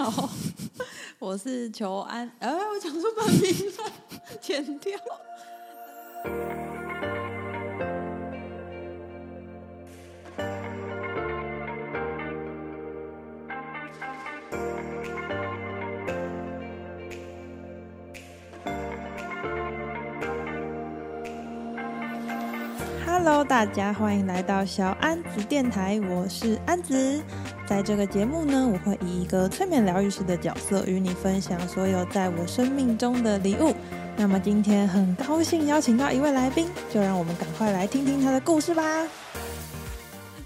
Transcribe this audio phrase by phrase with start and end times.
[0.00, 0.30] 好，
[1.18, 2.30] 我是裘安。
[2.38, 3.92] 哎，我讲出本名了，
[4.40, 4.96] 剪掉。
[23.04, 27.20] Hello，大家欢迎来到小安子电台，我是安子。
[27.68, 33.74] 在这个节目呢，我会以一个催眠疗愈师的角色与你分享所有在我生命中的礼物。
[34.16, 39.06] 那么今天很高兴邀请到一位来宾，就让我们赶快来听听他的故事吧。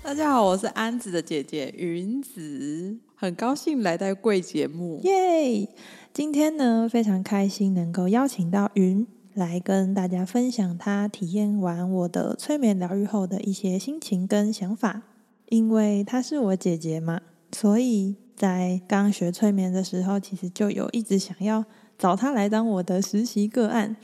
[0.03, 5.69] 大家好，我是安子的姐姐云子，很高兴来到贵节目，耶！
[6.13, 9.07] 今天呢，非常开心能够邀请到云。
[9.35, 15.12] 来跟大家分享他体验完我的催眠疗愈后的一些心情跟想法。
[15.53, 17.21] 因为她是我姐姐嘛，
[17.55, 21.63] 所以在刚学催眠的时候，其实就有一直想要
[21.99, 23.95] 找她来当我的实习个案。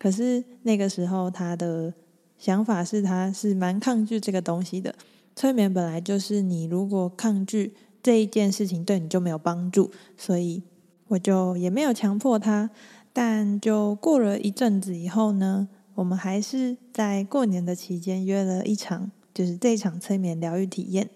[0.00, 1.94] 可是那个时候，她的
[2.36, 4.92] 想法是，她是蛮抗拒这个东西的。
[5.36, 10.64] 催眠本来就是你如果抗拒这一件事情，对你就没有帮助，所以
[11.06, 12.68] 我就也没有强迫她。
[13.12, 21.10] 但就过了一阵子以后呢，我们还是在过年的期间约了一场，就是这场催眠疗愈体验。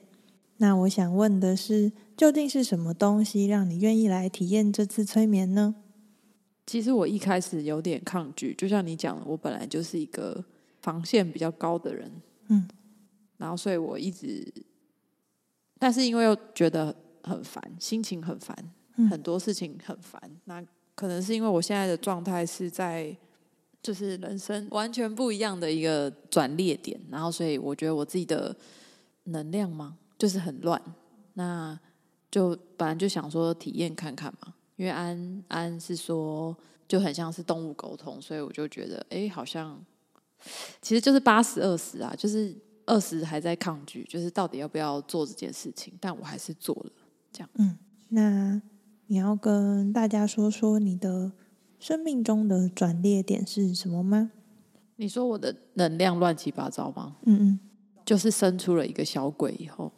[0.58, 5.74] 那我想问的是，究竟是什么东西让你愿意来体验这次催眠呢？
[6.66, 10.44] 其实我一开始有点抗拒，就像你讲的，我本来就是一个
[10.82, 12.12] 防线比较高的人，
[12.48, 12.68] 嗯，
[13.38, 14.52] 然后所以我一直，
[15.78, 18.54] 但是因为又觉得很烦，心情很烦，
[19.10, 20.62] 很多事情很烦，那。
[20.92, 23.16] 可能是因为我现在的状态是在，
[23.82, 28.54] 就是人生完全不一样的一个转捩点，然后所以我觉得我自己的
[29.24, 30.80] 能量嘛，就是很乱。
[31.34, 31.78] 那
[32.30, 36.56] 就本来就想说体验看看嘛，因为安安是说
[36.86, 39.82] 就很像是动物沟通，所以我就觉得哎，好像
[40.82, 42.54] 其实就是八十二十啊，就是
[42.86, 46.92] 二十还在抗拒，就是到底要不要做这件事情，但我还是做了，
[47.32, 47.48] 这样。
[47.54, 47.78] 嗯，
[48.08, 48.62] 那。
[49.12, 51.32] 你要跟大家说说你的
[51.80, 54.30] 生命中的转捩点是什么吗？
[54.96, 57.16] 你说我的能量乱七八糟吗？
[57.24, 57.60] 嗯嗯，
[58.04, 59.90] 就是生出了一个小鬼以后，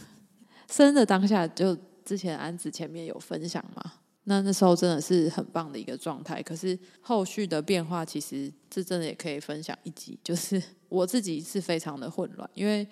[0.70, 3.94] 生的当下就之前安子前面有分享嘛，
[4.24, 6.42] 那那时候真的是很棒的一个状态。
[6.42, 12.86] 可是后续的变化，其实这真的也可以分享一集，就是我自己是非常的混乱，因为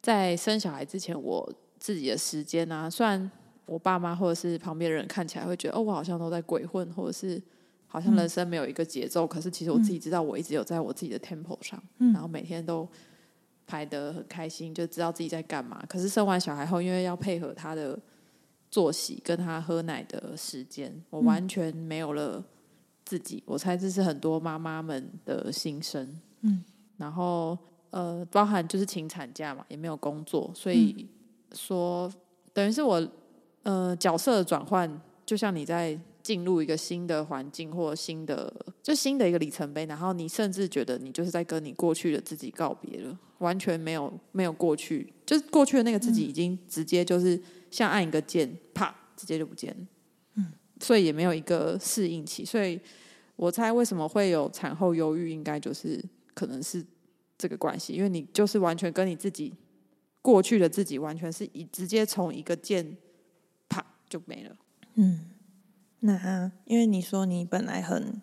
[0.00, 3.30] 在生小孩之前，我自己的时间啊，虽然。
[3.68, 7.38] 我爸妈或者是旁边的人看起来会觉得，哦，我好像都在鬼混，或者是
[7.88, 9.26] 好像人生没有一个节奏。
[9.26, 12.88] 嗯、可是其实我自己知道，我一直有在我自己的 tempo 上，嗯、然后每天都
[13.66, 15.84] 排得很开心，就知道自己在干嘛。
[15.88, 17.98] 可是生完小孩后，因为要配合他的
[18.70, 22.44] 作息跟他喝奶的时间，我完全没有了
[23.04, 23.42] 自己。
[23.44, 26.20] 我猜这是很多妈妈们的心声。
[26.42, 26.62] 嗯，
[26.96, 27.58] 然后
[27.90, 31.08] 呃，包含就是请产假嘛，也没有工作，所以
[31.52, 32.12] 说
[32.52, 33.08] 等于是我。
[33.64, 34.88] 呃，角色转换
[35.26, 35.98] 就像你在
[36.28, 47.40] 进入一个新的环境或新的就新的一个里程碑，然后你甚至觉得你就是在跟你过去的自己告别了，完全没有没有过去，就是过去的那个自己已经直接就是
[47.70, 49.86] 像按一个键，啪，直接就不见了。
[50.34, 50.52] 嗯，
[50.82, 52.78] 所以也没有一个适应期，所以
[53.36, 55.98] 我猜为什么会有产后忧郁，应该就是
[56.34, 56.84] 可能是
[57.38, 59.54] 这个关系，因为你就是完全跟你自己
[60.20, 62.98] 过去的自己完全是一直接从一个键
[63.66, 63.82] 啪。
[64.10, 64.56] 就没了。
[64.94, 65.20] 嗯，
[66.00, 68.22] 那因为你说你本来很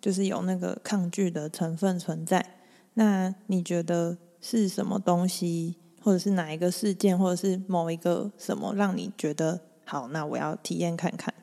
[0.00, 2.60] 就是有那个抗拒的成分存在，
[2.94, 10.06] 那你觉得是什么东西，或者是哪一个事件，或者是某一个什么，让你觉得好？
[10.08, 11.34] 那我要体验看看。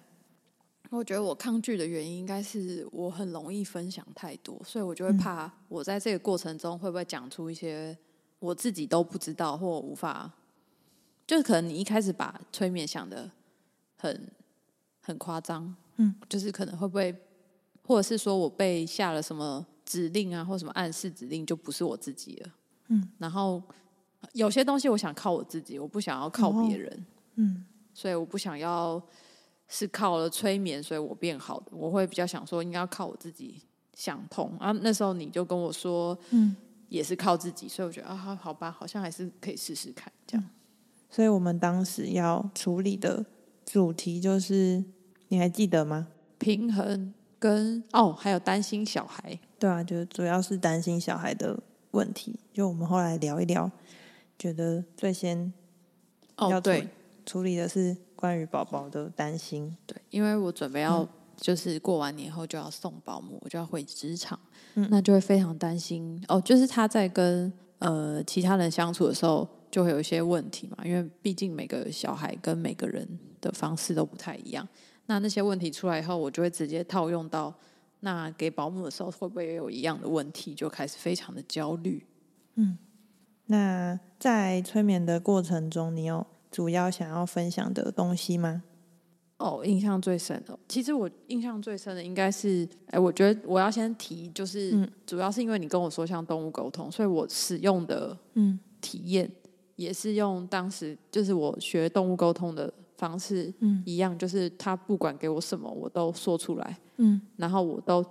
[0.91, 7.97] 我觉得我抗拒的原因应该是我很容易分享太多，所以我就会怕我在这个过程中会不会讲出一些
[8.39, 10.31] 我自己都不知道或无法，
[11.27, 13.31] 就是可能你一开始把催眠想的。
[13.97, 14.29] 很
[15.05, 17.15] 很夸张，嗯，就是可能会不会，
[17.83, 22.49] 或者是说我被下了什么指令啊，或什么暗示指令，就不是我自己了，
[22.87, 23.07] 嗯。
[23.19, 23.61] 然后
[24.33, 27.05] 有些东西我想靠我自己，我不想要靠别人，哦，
[27.35, 27.65] 嗯。
[27.93, 29.01] 所以我不想要
[29.67, 31.67] 是靠了催眠，所以我变好的。
[31.71, 33.61] 我会比较想说，应该要靠我自己
[33.93, 34.71] 想通啊。
[34.81, 36.55] 那时候你就跟我说，嗯，
[36.89, 40.49] 也是靠自己，所以我觉得啊，好吧，好像还是可以试试看这样。
[41.11, 43.23] 所以我们当时要处理的。
[43.65, 44.83] 主题就是，
[45.29, 46.07] 你还记得吗？
[46.37, 49.39] 平衡跟哦，还有担心小孩。
[49.57, 51.57] 对啊，就主要是担心小孩的
[51.91, 52.39] 问题。
[52.53, 53.69] 就我们后来聊一聊，
[54.37, 55.51] 觉得最先
[56.37, 56.87] 要哦，对，
[57.25, 59.75] 处理的是关于宝宝的担心。
[59.87, 64.39] 对，因为我准备要就是过完年后就要送保姆，我就要回职场，
[64.75, 66.39] 嗯，那就会非常担心哦。
[66.41, 73.05] 就是他在跟呃其他人相处的时候，就会有一些问题嘛，因为毕竟每个小孩跟每个人
[73.41, 74.65] 的方式都不太一样。
[75.07, 77.53] 那那些问题出来以后，我就会直接套用到
[77.99, 80.55] 那给保姆的时候，会不会也有一样的问题？
[80.55, 82.07] 就开始非常的焦虑。
[82.53, 82.77] 嗯，
[83.47, 88.63] 那在催眠的过程中，你有主要想要分享的东西吗？
[89.39, 99.29] 哦，印象最深的，其实我印象最深的应该是，哎，我觉得我要先提，就是主要是因为你跟我说像动物沟通，所以我使用的嗯体验
[99.75, 102.73] 也是用当时就是我学动物沟通的。
[102.97, 108.01] 方式一样，就是他不管给我什么，我都说出来，嗯，然后我都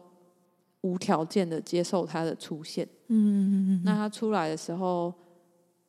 [0.83, 3.83] 无条件的接受他的出现，嗯嗯嗯嗯。
[3.83, 5.11] 那他出来的时候，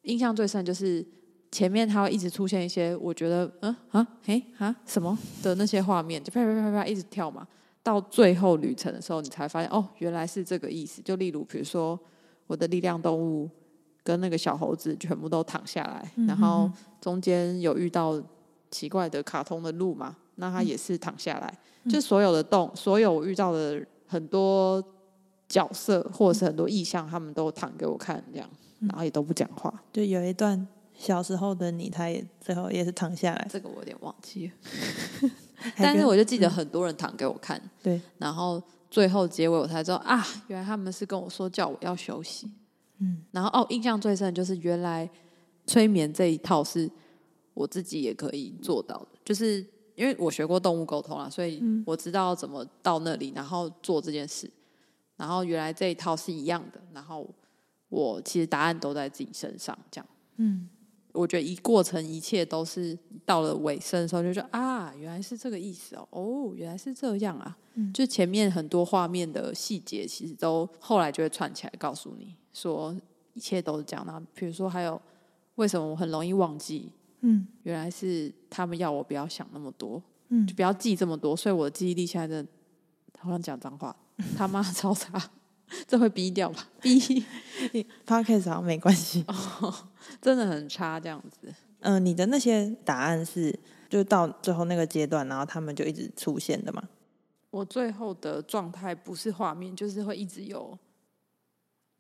[0.04, 1.06] 印象最深就是
[1.52, 7.46] 前面他会一直出现一些我觉得嗯啊嘿啊什么的那些画面，就啪啪啪啪一直跳嘛。
[7.84, 11.02] 到最后旅程的时候，你才发现哦，原来是这个意思。
[11.02, 12.00] 就例如比如说
[12.48, 13.50] 我的力量动物
[14.06, 16.72] 跟那个小猴子全部都躺下来，然后
[17.02, 18.24] 中间有遇到。
[18.72, 24.84] 奇怪的卡通的路嘛，那他也是躺下来，嗯、就所有的动，所有我遇到的很多
[25.48, 28.50] 角色或者是很多意象，他们都躺给我看，这样，
[28.82, 29.74] 然后也都不讲话。
[29.94, 35.30] 就有一段小时候的你，他也最后也是躺下来，这个我有点忘记了，
[35.78, 38.62] 但是我就记得很多人躺给我看，对，然后
[38.92, 42.52] 最后结尾我才知道啊，原来他们是跟我说叫我要休息，
[43.00, 45.10] 嗯，然后哦，印象最深就是原来
[45.68, 46.90] 催眠这一套是。
[47.56, 49.66] 我自己也可以做到的，就是
[49.96, 54.52] 因为我学过动物沟通啊，所以我知道怎么到那里，然后做这件事。
[55.16, 57.26] 然后原来这一套是一样的，然后
[57.88, 60.08] 我其实答案都在自己身上，这样。
[60.36, 60.68] 嗯，
[61.14, 67.58] 我觉得一过程一切都是到了尾声的时候，就说啊，原来是这个意思哦，哦，原来是这样啊。
[67.76, 72.96] 嗯，就前面很多画面的细节，其实都后来就会串起来，告诉你说
[73.34, 74.04] 一切都是这样。
[74.08, 75.00] 那比如说还有
[75.56, 76.92] 为什么我很容易忘记？
[77.20, 82.52] 嗯，原来是他们要我不要想那么多，嗯，就不要记这么多，所以我的记忆力现在真的
[83.20, 83.96] 好像讲脏话，
[84.38, 85.32] 他妈超差，
[85.88, 86.68] 这会逼掉吧？
[86.82, 87.00] 逼
[88.06, 89.74] ，Podcast 好像没关系，哦，
[90.22, 91.54] 真的很差这样子。
[91.80, 93.58] 嗯、呃，你的那些答案是
[93.90, 96.84] 就到最后那个阶段，然后他们就一直出现的吗？
[97.50, 100.78] 我最后的状态不是画面，就是会一直有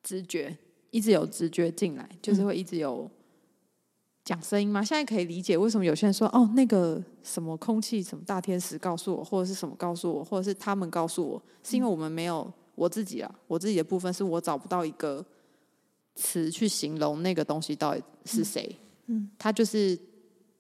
[0.05, 0.57] 直觉，
[0.91, 3.11] 一直有直觉进来，就是会一直有。
[4.23, 4.83] 讲声音吗？
[4.83, 15.23] 现在可以理解为什么有些人说哦，那个什么空气什么大天使告诉我，或者是什么告诉我，或者是他们告诉我，是因为我们没有我自己啊，我自己的部分是我找不到一个
[16.15, 18.75] 词去形容那个东西到底是谁。
[19.05, 19.95] 嗯，他就是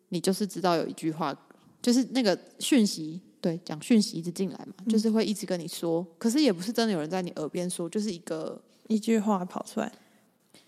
[0.09, 1.35] 你，就是知道有一句话，
[1.81, 9.91] 就是那个讯息，对，讲讯息一直进来嘛，就是会一直跟你说，可是也不是真的有人在你耳边说，就是一个一句话跑出来。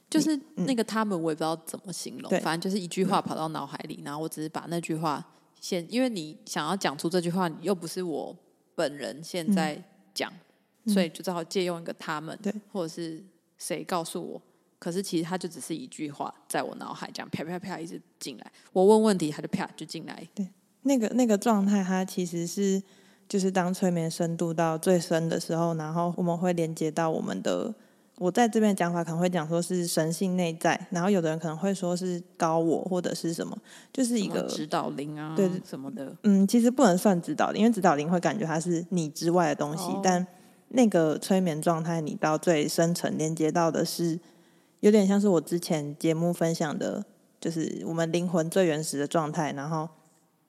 [0.10, 5.22] 就是那个他们，我也不知道怎么形容，反正就是一句话跑到脑海里，然后我只是把那句话
[5.60, 8.34] 现，因为你想要讲出这句话，又不是我
[8.74, 9.78] 本人现在
[10.14, 10.32] 讲，
[10.86, 13.22] 所以就只好借用一个他们，对或者是
[13.58, 14.42] 谁告诉我。
[14.80, 20.26] 可是其实他就只是一句话，在我脑海这样啪啪啪一直进来，我问问题，他就啪就进来。
[20.34, 20.48] 对，
[20.84, 22.82] 那个那个状态，它其实是
[23.28, 27.76] 就是当催眠深度到最深的时候，然后我们会连接到我们的。
[28.20, 33.56] 我在这边讲法可能会讲说是神性内在，然后有的人可能会说是高我或者是什么，
[33.94, 36.16] 就是一个指导灵啊，对什么的。
[36.24, 40.26] 嗯，其实不能算指导灵，因为指导灵会感觉它是你之外的东西，哦、但
[40.70, 44.20] 那个催眠状态，你到最深层连接到的是，
[44.80, 47.06] 有点像是我之前节目分享的，
[47.40, 49.88] 就是我们灵魂最原始的状态，然后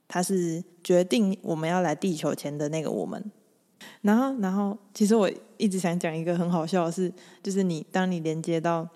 [0.09, 3.31] 它是决定我们要来地球前的那个我们。
[4.03, 8.89] 然后，然后，其实我一直想讲一个很好笑的事，就是你当你连接到，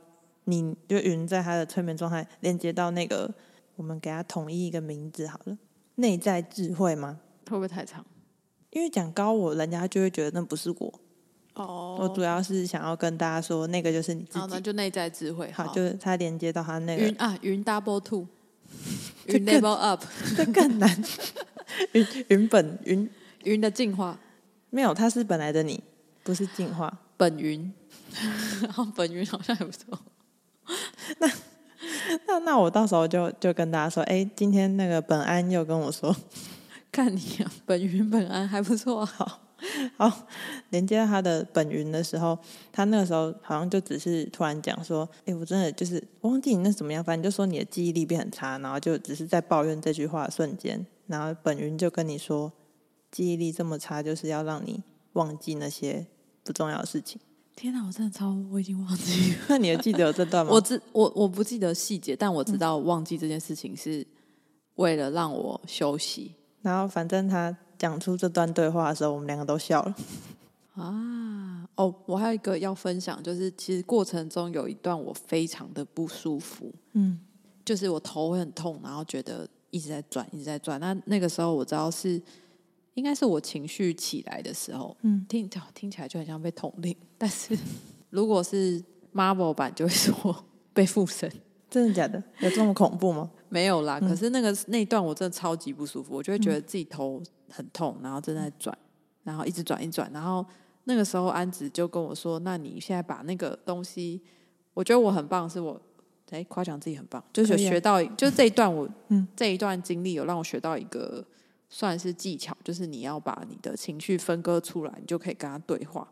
[0.45, 3.33] 你就云在他的催眠状态，连接到那个，
[3.77, 5.57] 我们给他统一一个名字好了，
[5.97, 7.21] 内在智慧吗？
[7.49, 8.05] 会不会太长？
[8.71, 11.01] 因为讲高我，人家就会觉得那不是我。
[11.55, 11.99] 哦。
[12.01, 14.39] 我主要是想要跟大家说，那个就是你自己。
[14.39, 15.51] 好，那就内在智慧。
[15.53, 17.05] 好，就是他连接到他那个。
[17.05, 18.27] 云啊，云 double two，
[19.27, 20.03] 云 double up，
[20.37, 21.05] 这更难。
[21.93, 23.09] 云云本云
[23.45, 24.19] 云的进化。
[24.75, 25.83] 没有，他是本来的你，
[26.23, 26.99] 不是进化。
[27.19, 27.71] 本云，
[28.97, 29.99] 本云好像也不错。
[31.21, 31.31] 那
[32.27, 36.17] 那那我到时候就就跟大家说，哎，今天那个本安又跟我说，
[36.91, 39.43] 看你啊，本云本安还不错，好，
[39.99, 40.27] 好，
[40.71, 42.39] 连接到他的本云的时候，
[42.73, 52.51] 他那个时候好像就只是突然讲说：“哎，我真的就是我忘记你那怎么样，反正就说你的记忆力变很差，然后就只是在抱怨这句话的瞬间，然后本云就跟你说，
[53.13, 56.05] 记忆力这么差，就是要让你忘记那些
[56.43, 57.21] 不重要的事情。”
[57.55, 59.37] 天哪，我真的超，我已经忘记了。
[59.51, 60.51] 那 你还记得有这段吗？
[60.57, 64.05] 我知我我不记得细节，但我知道忘记这件事情是
[64.75, 66.35] 为了让我休息。
[66.63, 67.57] 然后反正他。
[67.79, 69.97] 讲出这段对话的时候，我们两个都笑了。
[70.75, 77.19] 啊，哦，我还有一个要分享，就是其实过程中有一段我非常的不舒服，嗯，
[77.65, 80.79] 就是我头会很痛，然后觉得一直在转，一直在转。
[80.79, 82.23] 那那个时候我知道是
[82.95, 87.57] 应该是我情绪起来的时候，嗯，听听起来就很像被统领，但是
[88.11, 88.83] 如果是
[89.15, 91.31] Marvel 版，就会说被附身。
[91.71, 92.23] 真的假的？
[92.41, 93.31] 有这么恐怖吗？
[93.49, 97.23] 没有啦，可是那个那一段我真的超级不舒服，我就会觉得自己头。
[97.55, 98.75] 很痛，然后正在转，
[99.25, 100.43] 然后一直转一转，然后
[100.85, 104.23] 那个时候安子就跟我说：“那你现在把那个东西，
[104.73, 105.79] 我觉得我很棒，是我
[106.31, 111.23] 哎夸奖自己很棒，就是学到，啊、就是这一段我嗯这一段经历有让我学到一个
[111.73, 116.07] 算是技巧，就是你要把你的情绪分割出来，你就可以跟他对话。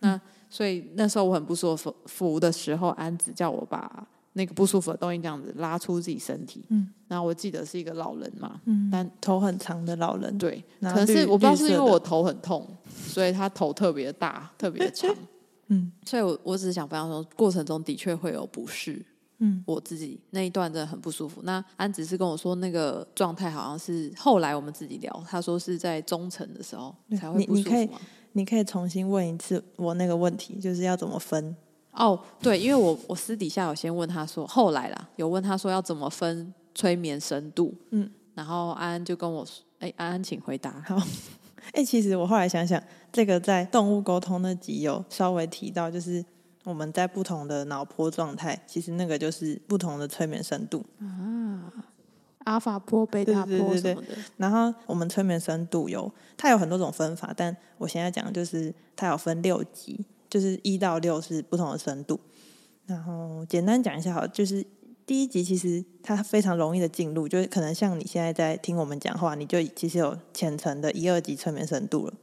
[0.00, 0.20] 那、嗯、
[0.50, 4.04] 所以那时候我很不舒服的时候，安子叫我把。
[4.38, 15.10] 那个不舒服的东西这样子拉出自己身体，嗯，然后我记得是一个老人嘛，嗯，但头很长的老人，对，可能是我不知道是因为我头很痛，所以他头特别大，特别长，
[15.68, 19.02] 嗯，所以我我只是想分享说，过程中的确会有不适，
[19.38, 21.40] 嗯，我自己那一段真的很不舒服。
[21.44, 27.68] 那安只是跟我说那个状态好像是后来我们自己聊，他说是在中层的时候才会不舒服。
[27.68, 27.90] 你你可以
[28.32, 31.56] 你可以重新问一次我那个问题，就是要怎么分？
[31.92, 40.78] 哦，oh, 对，因为我我私底下有先问他说，后来啦，有问他说要怎么分催眠深度，嗯，然后安安就跟我说，哎，安安请回答。
[40.86, 40.94] 好，
[41.72, 42.78] 哎，其实我后来想想，
[43.10, 46.22] 这个在动物沟通那集有稍微提到，就是
[46.66, 51.72] 我们在不同的脑波状态，其实那个就是不同的催眠深度啊，
[52.44, 54.08] 阿法波、贝塔波什么的。
[54.36, 60.04] 然后我们催眠深度有，它有很多种分法，但我现在讲的就是它有分六级。
[60.28, 62.18] 就是一到六是不同的深度，
[62.84, 64.66] 然后简单讲一下好，就是
[65.06, 72.14] 第一级其实它非常容易的进入，就是可能像你现在在听我们讲话，你就其实有浅层的一二级催眠深度了。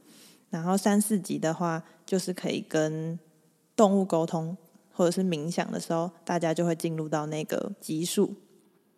[0.49, 3.17] 然后三四级的话，就是可以跟
[3.75, 4.57] 动物沟通
[4.91, 8.33] 或者是冥想的时候，大家就会进入到那个级数。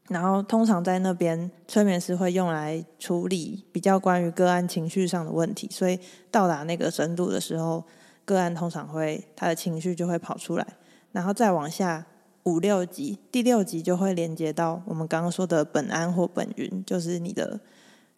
[0.08, 7.84] 然后通常在那边，催眠师会用来处理比较关于个案情绪上的问题，所以到达那个深度的时候。
[8.28, 10.66] 个案通常会他的情绪就会跑出来，
[11.12, 12.04] 然后再往下
[12.46, 17.60] 五六级，第六级就会连接到我们刚刚说的本安或本云，就是你的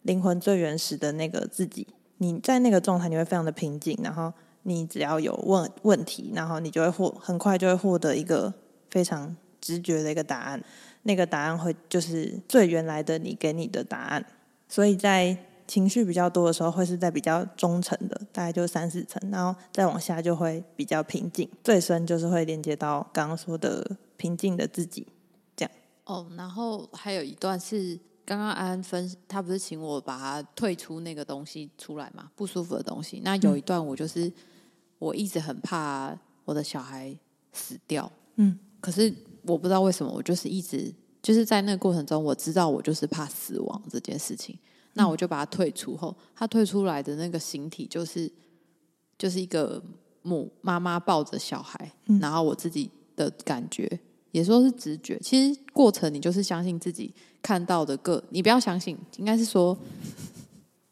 [0.04, 1.86] 灵魂最原始的那个自己。
[2.20, 4.32] 你在那个状态，你会非常的平静，然后
[4.68, 8.54] 你只要有问问题，然后你就会获很快就会获得一个
[8.90, 10.64] 非常直觉的一个答案。
[11.04, 14.26] 那个答案会就是最原来的你给你的答案，
[14.68, 15.38] 所以在。
[15.68, 25.06] 情绪比较多的时候，会是在比较中层的，大概就三四层，然后再往下就会比较平静，最深就是会连接到刚刚说的平静的自己，
[25.58, 25.72] 这样。
[26.06, 33.20] 哦，然后还有一段是刚刚安安分，他不是请我把它退出那个东西出来嘛，不舒服的东西。
[33.26, 34.34] 那有一段我就是、嗯、
[35.00, 37.16] 我一直很怕我的小孩
[37.54, 39.14] 死掉，嗯，可是
[39.44, 44.58] 我不知道为什么，我就是一直就是在那个过程中，我知道我就是怕死亡这件事情。
[44.94, 48.32] 那我就把它退出后，它退出来的那个形体就是
[49.16, 49.80] 就是一个
[50.24, 53.88] 母妈妈抱着小孩，嗯、然后我自己的感觉
[54.32, 55.20] 也说是直觉。
[55.20, 57.14] 其实过程你就是相信自己
[57.44, 59.78] 看到的各，你不要相信，应该是说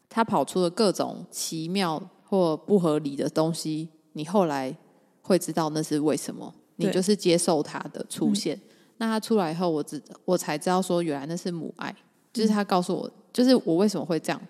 [0.08, 4.74] 他跑出了各种奇妙或不合理的东西，你后来
[5.20, 6.54] 会知道那是为什么。
[6.78, 8.54] 你就是接受他的出现。
[8.56, 8.60] 嗯、
[8.98, 11.94] 那他出来以后，我知我才知道说，原来那是母爱，
[12.32, 13.10] 就是他告诉我。
[13.32, 14.40] 就是我为什么会这样？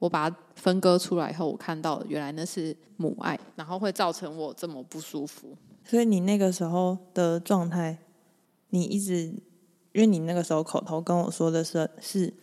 [0.00, 5.56] 我把它分割出来以后，我看到原来那是母爱，然后会造成我这么不舒服。
[5.84, 7.98] 所以你那个时候的状态，
[8.70, 9.26] 你一直，
[9.92, 12.34] 因为你那个时候口头跟我说的是，是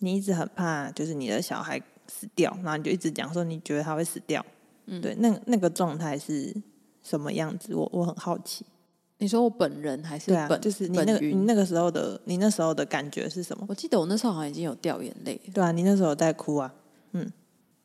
[0.00, 4.44] 你一直很怕，就是你的小孩死掉，然后你就一直讲说你觉得他会死掉。
[4.86, 6.54] 嗯，对，那那个状态是
[7.02, 7.74] 什么样子？
[7.74, 8.64] 我我很好奇。
[9.18, 13.66] 你说我本人还是啊，就是你那个你那个时候的你那时候的感觉是什么？
[13.68, 15.38] 我记得我那时候好像已经有掉眼泪。
[15.52, 16.74] 对啊，你那时候在哭啊。
[17.12, 17.30] 嗯，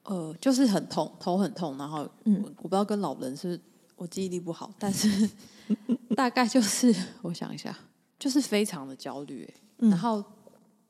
[0.04, 3.60] 呃，就是很痛，头很痛，然后嗯，我不知道跟老人是
[3.98, 5.30] 我记忆力不好，但是
[6.16, 7.78] 大概就是我想一下，
[8.18, 10.24] 就是非常的焦虑，嗯、然后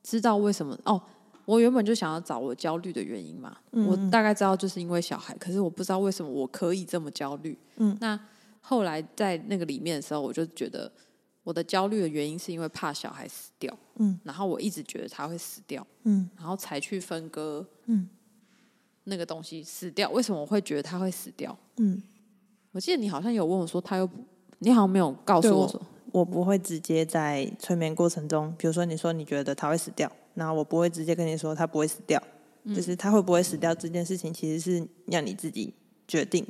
[0.02, 1.02] 知道为什么哦，
[1.46, 7.56] 我原本就想要找我焦虑的原因嘛，嗯、我大概知道就是因为小孩，可是我不知道为什么我可以这么焦虑。
[7.76, 8.20] 嗯，那
[8.60, 10.90] 后来在那个里面的时候，我就觉得
[11.44, 13.74] 我的焦虑的原因是因为怕小孩死掉。
[13.98, 15.86] 嗯，然后我一直觉得他会死掉。
[16.02, 17.66] 嗯，然后才去分割。
[17.86, 18.08] 嗯，
[19.04, 21.56] 那个东西死掉，为什么我会觉得他会死掉？
[21.76, 22.02] 嗯，
[22.72, 24.10] 我记得你好像有问我说，他又
[24.58, 25.80] 你好像没有告诉我说。
[26.12, 32.22] 我不会直接在催眠过程中，比如说你说你觉得他会死掉，然后我不会直接跟你说他不会死掉，
[32.62, 35.74] 嗯、就是他会不会死掉这件事情其实是让你自己
[36.06, 36.46] 决定，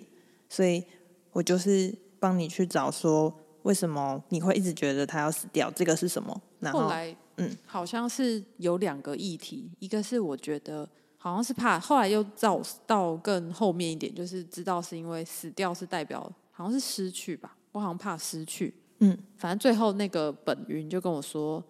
[0.51, 0.85] 所以
[1.33, 6.43] 我就是帮你去找说为什么你会一直觉得他要死掉，这个是什么？
[6.61, 18.73] 然后，后来嗯，好像是有两个议题，一个是我觉得好像是怕，后来又找到更后面一点，就是知道是因为死掉是代表好像是失去吧，我好像怕失去。
[19.01, 21.63] 嗯，反正最后那个本云就跟我说，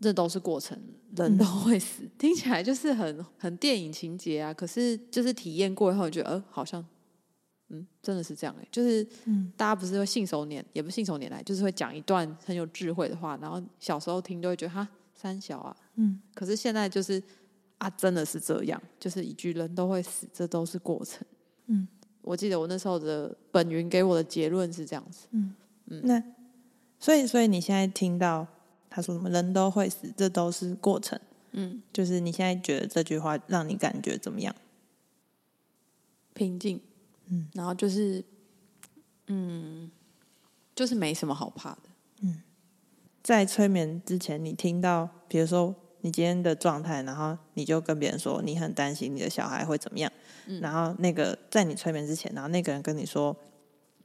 [0.00, 0.78] 这都是过程，
[1.16, 4.52] 人都会死，嗯、听起来就是很很电影情节啊。
[4.52, 6.84] 可是就是体验过以后，觉得呃，好像，
[7.68, 8.68] 嗯，真的是这样哎、欸。
[8.70, 16.20] 就是，嗯，大家不是会信手拈，也不信手拈来，就是会讲一段很有智慧的话，然后小时候听都会觉得哈三小啊，嗯。
[16.34, 17.22] 可是现在就是
[17.78, 21.26] 啊，真的是这样，就是一句人都会死，这都是过程。
[21.66, 21.88] 嗯，
[22.20, 25.26] 我记得我那时候的本云给我的结论是这样子。
[25.30, 25.54] 嗯
[25.86, 26.22] 嗯，那。
[27.00, 28.46] 所以，所以你现在听到
[28.94, 31.18] 他说什么“人都会死”，这都是过程。
[31.50, 34.54] 嗯，就是你现在觉得这句话让你感觉怎么样？
[36.32, 36.80] 平静。
[37.26, 38.22] 嗯，然后就是，
[39.26, 39.90] 嗯，
[40.76, 41.80] 就是没什么好怕的。
[42.20, 42.40] 嗯，
[43.20, 50.12] 在催眠之前，你听到，比如说你今天的状态，然后你就跟别人说你很担心你的小孩会怎么样。
[50.46, 53.36] 嗯，然后那个在你催眠之前，然后那个人跟你说。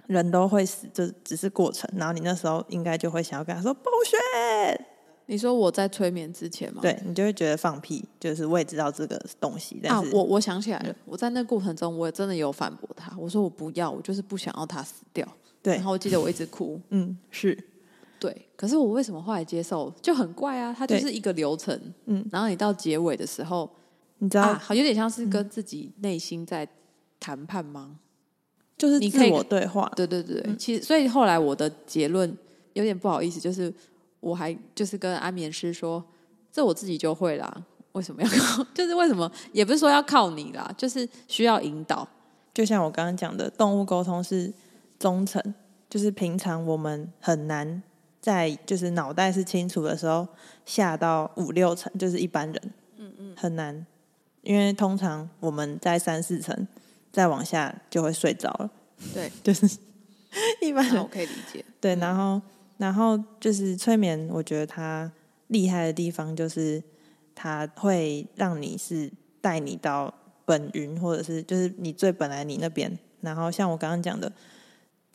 [0.10, 1.88] 人都会死，就只是过程。
[1.96, 4.80] 然后你那时候应该就会想要跟他说 bullshit。
[5.28, 6.82] 你说我在催眠之前吗？
[6.82, 9.80] 对，你就会觉得放屁，就是我也知道这个东西。
[9.84, 13.16] 但是啊，我我想起来了，我在那过程中，我也真的有反驳他。
[13.16, 15.28] 我说我不要，我就是不想要他死掉。
[15.62, 16.82] 对，然后我记得我一直哭。
[16.90, 17.56] 嗯，是
[18.20, 18.36] 对。
[18.56, 19.94] 可是我为什么后来接受？
[20.02, 21.80] 就很怪啊，它就是一个流程。
[22.08, 23.70] 嗯，然后你到结尾的时候，
[24.18, 26.68] 你知道，啊，好有点像是跟自己内心在
[27.20, 28.00] 谈判吗？
[28.80, 32.34] 就是你自我对话，对对对，其实所以后来我的结论
[32.74, 33.72] 有点不好意思，就是
[34.22, 36.02] 我还就是跟安眠师说，
[36.50, 38.66] 这我自己就会啦，为什么要靠？
[38.74, 42.08] 就是为什么也不是说要靠你啦，就是需要引导。
[42.54, 44.52] 就像我刚刚讲的，动物沟通是
[44.98, 45.44] 中层，
[45.90, 47.84] 就是平常我们很难
[48.22, 50.26] 在就是脑袋是清楚的时候
[50.66, 53.86] 下到五六层，就是一般人，嗯嗯，很难，
[54.42, 56.66] 因为通常我们在三四层。
[57.12, 58.70] 再往下就会睡着了，
[59.14, 59.68] 对， 就是
[60.62, 61.66] 一般人我可以理解。
[61.82, 62.42] 对，然后，
[62.78, 65.12] 然后就是催眠，我觉得它
[65.48, 66.84] 厉害的地方就是
[67.34, 70.14] 它会让你是带你到
[70.46, 72.98] 本云，或者是就是你最本来你那边。
[73.22, 74.32] 然后像我刚刚讲的，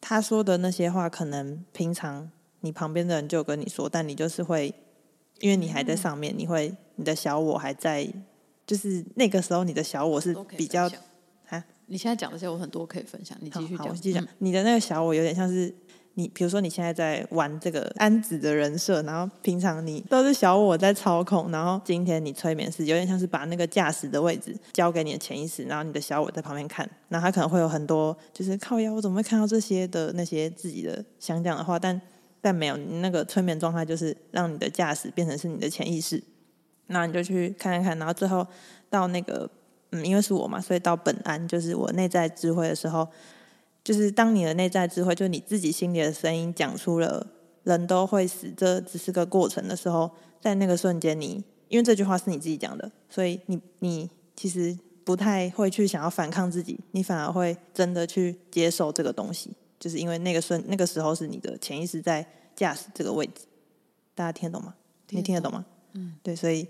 [0.00, 2.30] 他说的那些话，可能平常
[2.60, 4.74] 你旁边的人就跟你说，但你就是会，
[5.38, 8.06] 因为你还在上面，嗯、你会你的小我还在，
[8.66, 10.90] 就是那个时候你的小我是比较。
[11.86, 13.36] 你现在讲的这些，我很多可以分享。
[13.40, 14.26] 你继续讲，继续讲。
[14.38, 15.72] 你的那个小我有点像是
[16.14, 32.00] 你，比如说你现在在玩这个安子的人设，然后平常你都是小我在操控，然后今天你催眠是有点像是把那个驾驶的位置交给你的潜意识，然后你的小我在旁边看，然后他可能会有很多就是靠腰，我怎么会看到这些的那些自己的想讲的话，但
[32.40, 36.22] 但没有，你那个催眠状态就是让你的驾驶变成是你的潜意识，
[36.86, 38.46] 那你就去看看看，然后最后
[38.88, 39.50] 到那个。
[39.94, 43.06] 嗯，因为是我嘛，所以到本安就是我内在智慧的时候，
[43.84, 47.24] 就是当你的内在智慧，就你自己心里的声音讲出了
[47.62, 62.26] “人都会死，这只是个过程”的时候，在那个瞬间你，你因为这句话是你自己讲的，所以你你其实不太会去想要反抗自己，你反而会真的去接受这个东西，就是因为那个瞬那个时候是你的潜意识在
[62.56, 63.42] 驾驶这个位置，
[64.16, 64.74] 大家听得懂吗？
[65.10, 65.64] 你听得懂吗？
[65.92, 66.66] 嗯，对，所以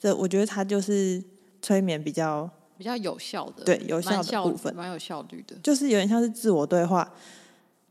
[0.00, 1.22] 这我觉得它就是
[1.62, 2.50] 催眠比较。
[2.76, 7.12] 比较有效的，对，有效的部分，蛮有效率的，就是有点像是自我对话，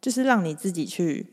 [0.02, 1.26] 就是让你自己去，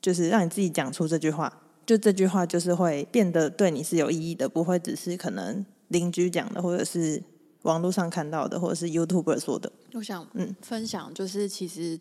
[0.00, 7.22] 就是让你自己讲出这句话，就这句话就是会变得对你是有意义的，不会只是可能邻居讲的，或者是
[7.62, 9.72] 网络上看到的，或者是 YouTuber 说的。
[9.92, 11.98] 我想，嗯，分享就是其实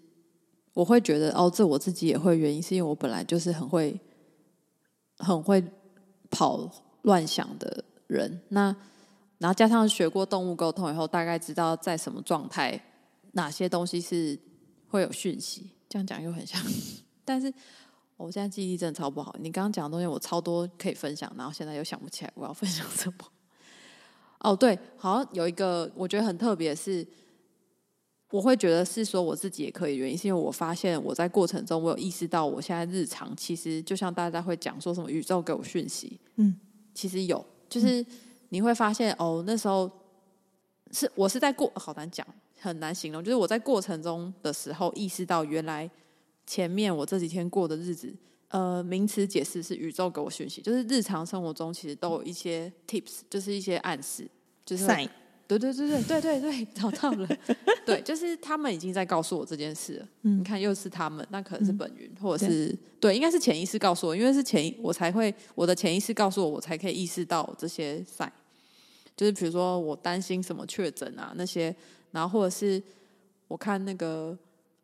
[0.73, 3.99] 我会觉得，哦，这我自己也会，原因是因为我本来就是很会
[5.17, 5.63] 很会
[6.29, 6.69] 跑
[7.01, 8.75] 乱想的人，那。
[9.43, 12.81] 然后加上学过动物沟通以后，大概知道在什么状态，
[13.33, 14.39] 哪些东西是
[14.87, 15.69] 会有讯息。
[15.89, 16.61] 这样讲又很像，
[17.25, 17.53] 但是
[18.15, 19.35] 我现在记忆力真的超不好。
[19.41, 23.15] 你刚刚讲的东西我超多可以分享，然后现在又想不起来我要分享什么。
[24.39, 27.05] 哦，对，好像有一个我觉得很特别是，
[28.31, 36.55] 我会觉得是说我自己也可以原因，是因为我发现我在过程中，我有意识到我现在日常其实就像大家会讲说什么宇宙给我讯息，嗯，
[36.93, 38.05] 其实有，就是
[38.53, 39.89] 你会发现哦，那时候
[40.91, 42.23] 是我是在过，好难讲，
[42.59, 45.89] 很难形容，就是我在过程中的时候意识到原来
[46.45, 48.13] 前面我这几天过的日子。
[48.49, 54.29] 呃，名词解释是宇宙给我讯息，就是日常生活中其实都有一些 tips，就是一些暗示，
[54.63, 54.85] 就是
[55.47, 57.27] 对对对对对对对，找到了，
[57.83, 60.07] 对，就是他们已经在告诉我这件事了。
[60.21, 62.67] 嗯，你看又是他们，那可能是本云，嗯、或者是
[62.99, 68.29] 对，对，应该是潜意识告诉我，因为是潜我才会我的潜意识告诉我，我才可以意识到这些 sign，
[69.15, 71.75] 就是比如说我担心什么确诊啊那些，
[72.11, 72.81] 然后或者是
[73.47, 74.37] 我看那个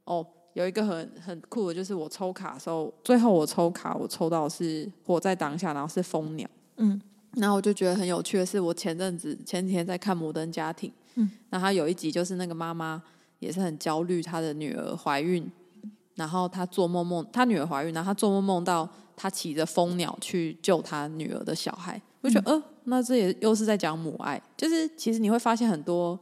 [0.05, 0.25] 哦。
[0.53, 6.99] 有一个很很酷的，就是我抽卡的时候，最后我抽卡，我抽到是活在当下，然后是蜂鸟，嗯，
[7.35, 13.01] 然后我就觉得很有趣的是，我前阵子前几天在看《摩登家庭》，嗯，然后他有一集就是那个妈妈
[13.37, 15.49] 也是很焦虑，她的女儿怀孕，
[16.15, 26.19] 然后她做梦梦，她女儿怀孕，然后她做梦梦到她骑着蜂鸟去救她女儿的小孩，我就觉得，嗯、呃，那这也又是在讲母爱，就是其实你会发现很多。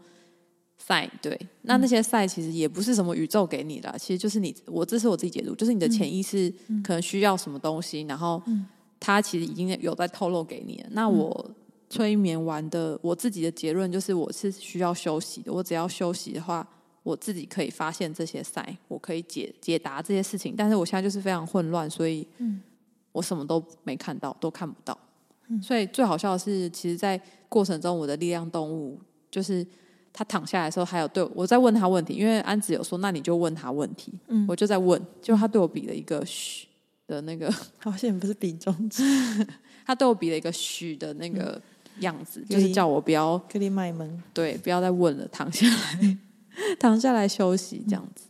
[0.80, 6.54] 赛对，那那些赛其实也不是什么宇宙给你的，其实就是你我这是我自己解读，就是你的潜意识
[6.84, 8.42] 可能需要什么东西，然后
[9.00, 10.88] 他其实已经有在透露给你了。
[10.92, 11.52] 那我
[11.90, 15.52] 催眠完的我自己的结论就是，我是需要休息的。
[15.52, 16.66] 我只要休息的话，
[17.02, 20.54] 我自己可以发现这些赛，我可以解解答这些事情。
[20.56, 22.26] 但是我现在就是非常混乱，所以
[23.12, 24.98] 我什么都没看到，都看不到。
[25.62, 29.66] 所以最好笑的是，其实，在过程中，我的力量动物就是。
[30.14, 34.12] 他躺下来的时候，还有对我在问他问题，因为安子有说，那你就问他问题。
[34.30, 36.68] 嗯，我就在问，就他对我比了一个嘘
[37.06, 39.04] 的那个， 好像不是比中指，
[39.86, 41.62] 他对我比了一个嘘的那个
[42.00, 46.18] 样子，嗯、就是叫我不要给你卖萌，对，不要再问了，躺下来，
[46.80, 48.26] 躺下来休息这样子。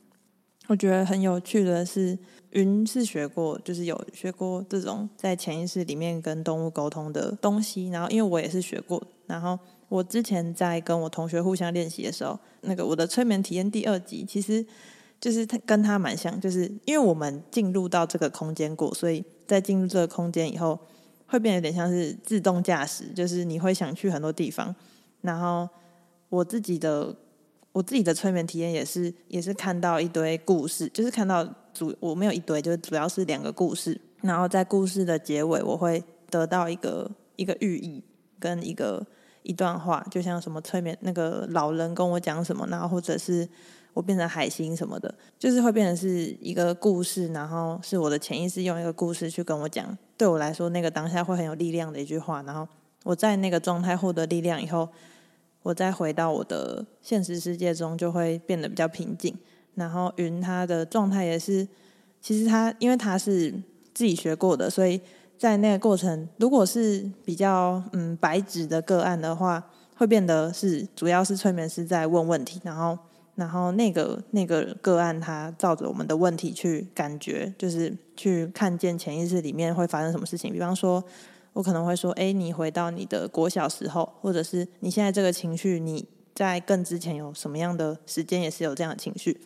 [0.68, 2.20] 我觉得很有趣的是，
[2.58, 9.58] 云是学过，就是有学过这种在潜意识里面跟动物沟通的东西，然后因为我也是学过，然后。
[9.90, 14.66] 我之前在跟我同学互相练习的时候，那个我的催眠体验第二集，其实
[15.18, 20.78] 就是跟他蛮像，就是因为我们进入到这个空间过，所以在进入这个空间以后，
[21.26, 24.76] 会变得有点像是自动驾驶，就是你会想去很多地方。
[25.22, 25.70] 然后
[26.28, 27.16] 我自己的
[27.72, 34.00] 我自己的催眠体验也是也是看到一堆故事，就是看到主我没有一堆，就是主要是两个故事。
[34.22, 38.04] 然后在故事的结尾，我会得到一个一个寓意
[38.40, 39.06] 跟一个。
[39.44, 43.48] 一段话，就像什么催眠那个老人跟我讲什么，然后或者是
[43.94, 49.98] 我变成海星什么的，就是会变成是一个故事，然后是我的潜意识用一个故事去跟我讲。
[50.18, 52.42] 对我来说，那个当下会很有力量的一句话。
[52.42, 52.68] 然后
[53.06, 54.90] 我在那个状态获得力量以后，
[55.64, 59.34] 我再回到我的现实世界中，就会变得比较平静。
[59.78, 61.66] 然后云他的状态也是，
[62.22, 63.52] 其实他因为他是
[63.94, 65.00] 自己学过的，所以。
[65.40, 69.64] 在那个过程，如果是比较嗯白纸的个案的话，
[69.96, 72.98] 会变得是主要是催眠师在问问题，然后
[73.36, 80.52] 然后那个那个个案他照着我们的问题去感觉，就是去看见潜意识里面会发生什么事情。
[80.52, 81.04] 比方说，
[81.54, 89.40] 我可能会说：“哎，你回到你的国小时候，或者是你现在这个情绪，你在更之前有什么样的时间也是有这样的情绪。”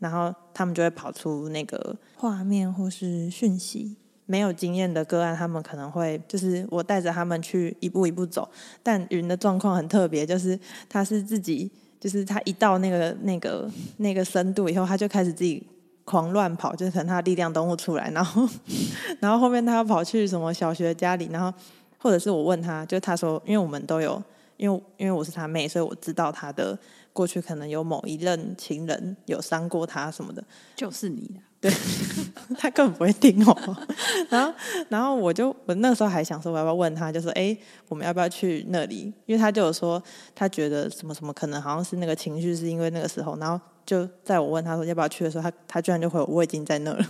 [0.00, 3.96] 然后他们就会跑出那个画面或是讯息。
[4.26, 8.48] 没有经验的个案，他们可能会就是我带着他们去一步一步走。
[8.80, 10.56] 但云的状况很特别，就是
[10.88, 15.66] 他是自己，就是他一到那个那个那个深度以后，他就开始自己
[16.04, 18.48] 狂乱跑，就是可能他的力量动物出来，然后
[19.18, 21.52] 然后后面他要跑去什么小学家里，然后
[21.98, 24.22] 或者是我问他，就他说，因为我们都有，
[24.60, 26.78] 因为因为我是他妹，所以我知道他的
[27.12, 30.44] 过去可能有某一任情人有伤过他什么的，
[30.76, 31.40] 就是你。
[31.60, 31.70] 对，
[32.56, 33.76] 他根本不会听哦。
[34.30, 34.54] 然后，
[34.88, 37.54] 然后我就我那时候还想说，我要不要问他，就是：“哎，
[37.86, 40.02] 我们要不要去那里？”因为他就有说，
[40.34, 43.36] 他觉得什么什么，可能好像是那个情绪是因为那个时候。
[43.36, 47.04] 然后就在我问他说要不要去的时候，他他居然就回我：“我已经在那了。”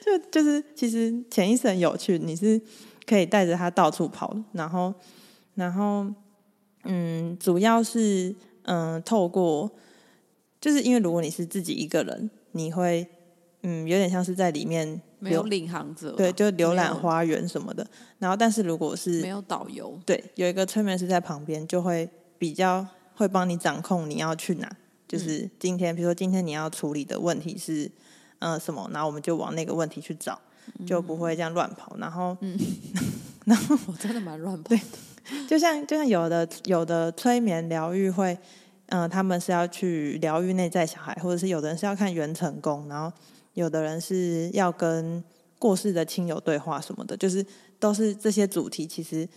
[0.00, 2.58] 就就是其实潜意识很有趣，你是
[3.06, 4.34] 可以带着他到处跑。
[4.52, 4.94] 然后，
[5.56, 6.06] 然后
[6.84, 9.68] 嗯，主要是嗯，透过。
[10.58, 13.06] 就是因为如果你是自己一个人，你会
[13.62, 17.86] 嗯有点像是在里面没有领航者，对，就浏览花园什么的。
[18.18, 24.68] 然后，但是如果是没有导游，对，有一个催眠师在旁边，就会比较会帮你掌控你要去哪。
[25.06, 27.84] 就是今天，比如说今天你要处理的问题是
[28.40, 30.40] 嗯、呃、什么，然后我们就往那个问题去找，
[30.84, 31.96] 就不会这样乱跑。
[31.98, 32.58] 然后，嗯，
[33.44, 34.80] 然后我真的蛮乱跑的。
[35.28, 38.32] 对 就像就像有的有的催眠疗愈会，
[38.86, 43.14] 嗯、呃，他们是要去疗愈内在小孩，或者是有的人是要看元成功，然后
[43.54, 45.22] 有的人是要跟
[45.58, 47.44] 过世的亲友对话什么的，就是
[47.78, 49.28] 都是这些主题，其实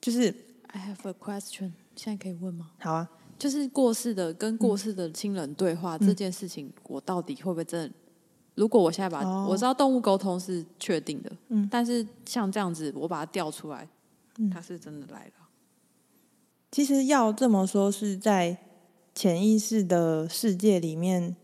[0.00, 0.34] 就是。
[0.76, 2.72] I have a question，现在可以问吗？
[2.80, 7.94] 好啊，就是过世的跟过世的亲人对话、嗯、这件事情，我到底会不会真的？
[8.56, 13.88] 如果我现在把、哦、我知道动物沟通是确定的，嗯，但是像这样子，我把它调出来，
[14.38, 15.48] 嗯，它是真的来了。
[16.70, 18.56] 其实要这么说，是在
[19.14, 21.36] 潜意识的世界里面，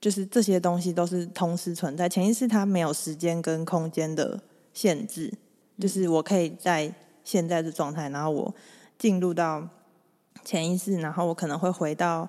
[0.00, 2.08] 就是这些东西都是同时存在。
[2.08, 5.32] 潜意识它没有时间跟空间的限制，
[5.78, 6.94] 就是我可以在。
[7.26, 8.54] 现在的状态，然后我
[8.98, 9.66] 进入到
[10.44, 12.28] 潜意识，然后我可能会回到，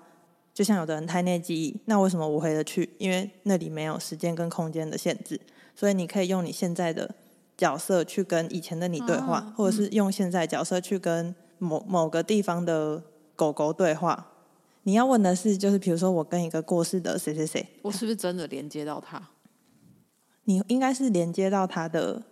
[0.54, 2.90] 就像有的人胎内记忆，那为什么我回得去？
[2.98, 5.38] 因为那里没有时间跟空间的限制，
[5.76, 7.14] 所以你可以用你现在的
[7.58, 13.04] 角色去跟以前的你对话，啊、或者是用现在角色去跟某某个地方的
[13.36, 14.32] 狗狗对话。
[14.84, 19.30] 你要问的是，就是比如说我跟一个过世的谁谁谁，我是不是真的连接到他？
[20.44, 22.24] 你应该是连接到他的。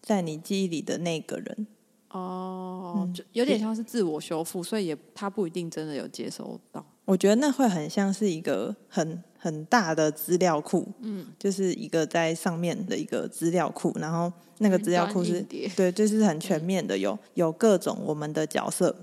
[0.00, 1.66] 在你记忆里的那个人
[2.10, 6.84] 哦，就有点像是自我修复，所以也他不一定真的有接收到。
[7.04, 15.40] 我觉得那会很像是一个很很大的资料库，嗯，就是一个在上面的一个资料库，然后那个资料库是
[15.76, 18.94] 对，就是很 全面的，有有各种我们的角色，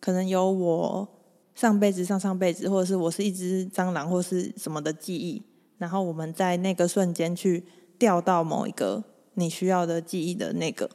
[0.00, 1.08] 可能有我
[1.54, 5.42] 上辈子、上上辈子，或者是我是一只蟑螂，或是什么的记忆，
[5.78, 7.64] 然后我们在那个瞬间去
[7.98, 9.04] 调到某一个。
[9.34, 10.90] 你需要的记忆的那个，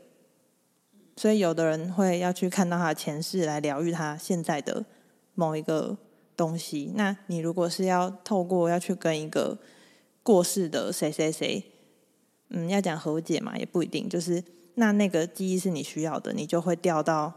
[1.15, 4.83] 所以有的人会要去看到他的前世来疗愈他现在的
[5.35, 5.95] 某一个
[6.35, 6.91] 东西。
[6.95, 9.57] 那你如果是要透过要去跟一个
[10.23, 11.63] 过世的谁谁谁，
[12.49, 14.09] 嗯，要讲和解嘛，也不一定。
[14.09, 14.43] 就是
[14.75, 17.31] 那那个记忆是你需要的，你就会调到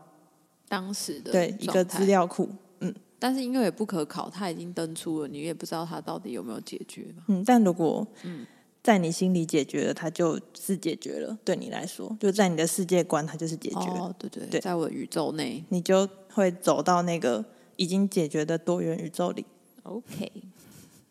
[0.69, 2.49] 当时的对一个资料库。
[2.81, 7.25] 嗯，但是因为也不可考，他已经登出了，你也不知道他到底有没有解决嘛。
[7.29, 8.47] 嗯，但如果嗯。
[8.87, 11.37] 在你心里解决了，它就是解决了。
[11.45, 14.03] 对你来说，就在你的世界观，它就是解决了。
[14.03, 17.45] 哦，对对对，在我的宇宙内，你就会走到那个
[17.75, 19.45] 已经解决的多元宇宙里。
[19.83, 20.31] OK，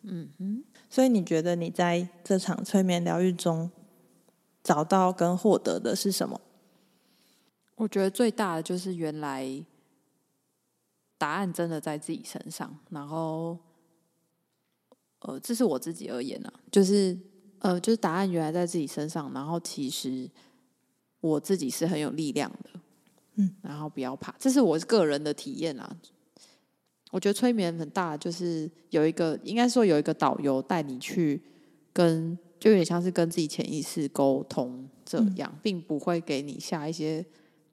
[0.04, 0.64] 嗯哼。
[0.90, 3.70] 所以你觉得你在这场催眠疗愈中
[4.64, 6.40] 找到跟获得的是什么？
[7.76, 9.66] 我觉得最大的就是原来
[11.18, 12.80] 答案真的在自己身上。
[12.90, 13.58] 然后，
[15.20, 17.20] 呃，这是我自己而言啊，就是。
[17.60, 20.30] 呃，就是答案原来在自己身上，然后其实
[21.20, 22.70] 我自己是很有力量的，
[23.36, 25.98] 嗯，然后不要怕，这是我个人的体验啊。
[27.12, 31.42] 我觉得催眠很大，就是有一个，应该说有一个导游带你去
[31.94, 37.26] 跟，就有点像是跟自己潜意识沟通这样，嗯，并不会给你下一些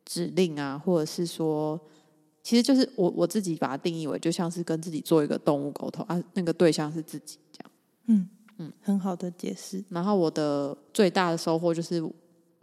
[0.05, 1.81] 指令啊，或者是说，
[2.42, 7.71] 其实就是我我自己把它定义为，就像是跟自己做一个动物沟通啊，那个对象是自己这样，
[8.07, 8.29] 嗯。
[8.66, 9.85] 嗯，很好的解释。
[9.88, 12.03] 然后我的最大的收获就是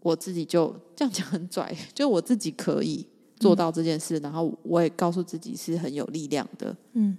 [0.01, 3.05] 我自己就这样讲很拽， 就我自己可以
[3.37, 7.17] 做到这件事，嗯、然后我也告诉自己是很有力量的，嗯，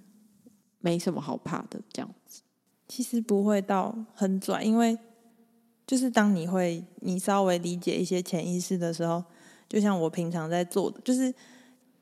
[0.81, 2.43] 没什么好怕的这样子。
[2.89, 4.99] 其实不会到很拽，因为
[5.87, 9.23] 就是当你会你稍微理解一些潜意识的时候，
[9.69, 11.33] 就像我平常在做的，就是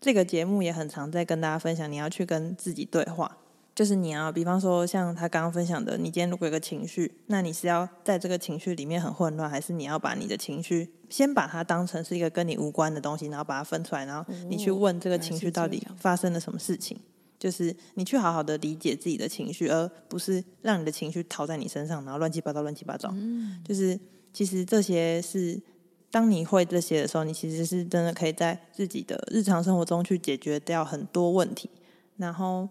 [0.00, 3.36] 这个节目也很常在跟大家分享，你要去跟自己对话。
[3.78, 16.98] 就是你啊，比方说像他刚刚分享的，你今天如果有个情绪，那你是要在这个情绪里面很混乱，还是你要把你的情绪先把它当成是一个跟你无关的东西，然后把它分出来，然后你去问这个情绪到底发生了什么事情？
[17.38, 23.08] 就是你去好好的理解自己的情绪，而不是让你的情绪逃在你身上，然后乱七八糟、乱七八糟。
[23.12, 23.96] 嗯就是
[24.32, 25.62] 其实这些是
[26.10, 31.70] 当你会这些的时候，你其实是真的可以在自己的日常生活中去解决掉很多问题，
[32.16, 32.68] 然后。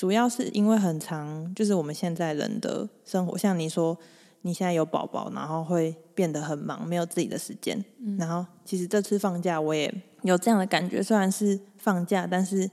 [0.00, 3.94] 主要是因为很长，就是我们现在人的生活，像你说，
[4.40, 7.84] 你现在有宝宝，然后会变得很忙，没有自己的时间。
[7.98, 8.16] 嗯。
[8.16, 12.70] 然后，其实这次放假我也有这样的感觉，虽然是放假，但是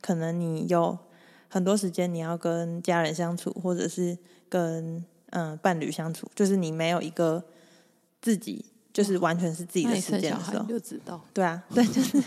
[0.00, 0.96] 可能你有
[1.48, 4.16] 很多时间，你要跟家人相处，或者是
[4.48, 7.42] 跟嗯伴侣相处，就是你没有一个
[8.22, 11.20] 自己，就是完全是自己的时间的时候，就知道。
[11.34, 12.22] 对啊，对，就是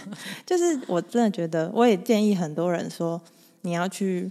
[0.46, 3.22] 就是，我真的觉得，我也建议很多人说，
[3.62, 4.30] 你要去。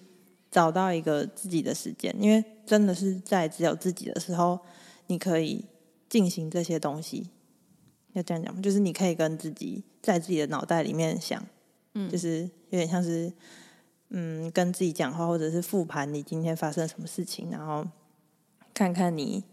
[0.51, 4.59] 找到一个自己的时间，因为真的是在只有自己的时候，
[5.07, 5.65] 你可以
[6.09, 7.31] 进行这些东西。
[8.13, 8.61] 要这样讲吗？
[8.61, 11.41] 就是你可以跟自己在自己的脑袋里面想，
[11.95, 13.33] 嗯，就是有点像是
[14.09, 17.87] 嗯跟自己讲话，或者是复盘你今天发生什么事情，然后
[18.75, 19.45] 看看你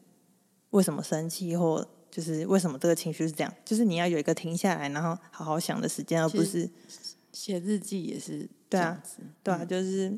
[0.72, 6.68] 为什么生气，或就是为什么这个情绪是这样，就是你要有一个停下来，然后好好想的时间，而不是
[7.32, 9.04] 写日记也是对啊，
[9.44, 10.18] 对啊，就是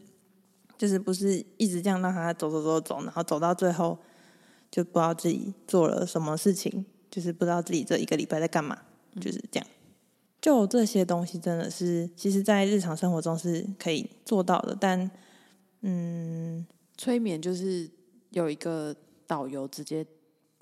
[0.79, 3.95] 就是不是一直这样让他走走走走，然后走到最后
[4.71, 8.81] 就不知道自己做了什么事情，就是不知道自己这一个礼拜在干嘛，
[9.21, 9.67] 就是这样。
[10.41, 15.11] 就这些东西真的是，其实，在日常生活中是可以做到的，但
[15.81, 16.65] 嗯，
[16.97, 17.87] 催眠就是
[18.31, 18.95] 有一个
[19.27, 20.03] 导游直接。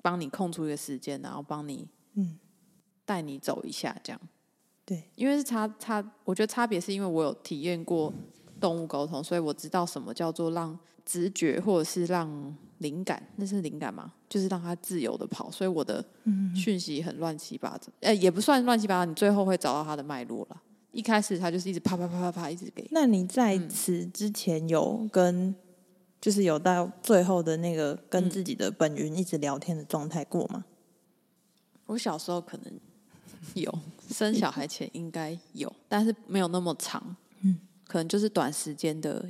[0.00, 2.38] 帮你空出一个时间，然后帮你嗯
[3.04, 4.20] 带你走一下，这样
[4.86, 8.14] 对，因为是差差，我觉得差别是因为我有体验过
[8.60, 14.12] 动物沟通，所以我知道什么叫做让直觉或者是让灵感，那是灵感吗？
[14.28, 16.04] 就是让它自由的跑，所以我的
[16.54, 20.62] 讯息很乱七八糟，哎，也不算乱七八糟，你最后会找到它的脉络了。
[20.92, 22.86] 一开始它就是一直啪啪啪啪啪一直给。
[22.90, 25.54] 那你在此之前有跟？
[26.20, 30.64] 就是有到最后的那个跟自己的本源一直聊天的状态过吗？
[31.86, 32.72] 我小时候可能
[33.54, 33.72] 有，
[34.10, 37.14] 生小孩前应该有，但是没有那么长。
[37.88, 39.26] 嗯，可能就是短时间的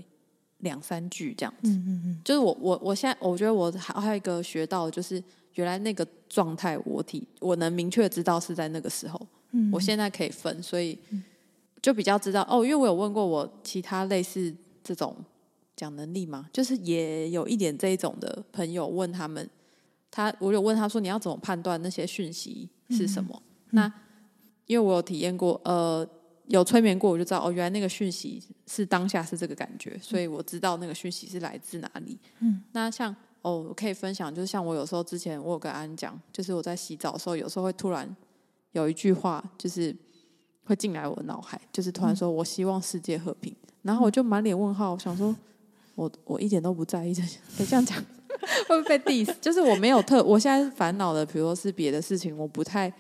[0.59, 1.71] 两三句这样子。
[1.71, 2.21] 嗯嗯嗯。
[2.23, 5.23] 就是我我我现在我觉得我还还有一个学到，就是
[5.55, 9.27] 原来那个状态，我体我能明确知道是在那个时候。
[9.53, 9.71] 嗯。
[9.73, 10.99] 我现在可以分，所以
[11.81, 15.17] 就比较知道哦，因为我有问过我其他类似这种。
[15.79, 16.51] 讲能力吗？
[16.53, 19.49] 就是也有一点这一种的朋友问他们，
[20.11, 23.41] 他我有问他说，你要怎么判断那些讯息是什么？
[23.67, 23.95] 嗯、那
[24.67, 26.05] 因为我有体验过，呃，
[26.49, 32.19] 有催眠过，我就知道哦，原来那个讯息是当下是这个感觉，所以我知道那个讯息是来自哪里。
[32.41, 38.15] 嗯，那像哦，我可以分享，就是像我有时候之前我有跟安讲，就是我在洗澡的时候，有时候会突然
[38.73, 39.95] 有一句话，就是
[40.65, 45.35] 会进来我的脑海，就是突然说我希望世界和平，然后我就满脸问号，我想说。
[45.99, 47.99] 我我一点都不在意这些， 这样讲
[48.69, 49.35] 会不会被 diss？
[49.41, 52.93] 就是我没有特，我现在烦恼的，比如说是别的事情，我不太，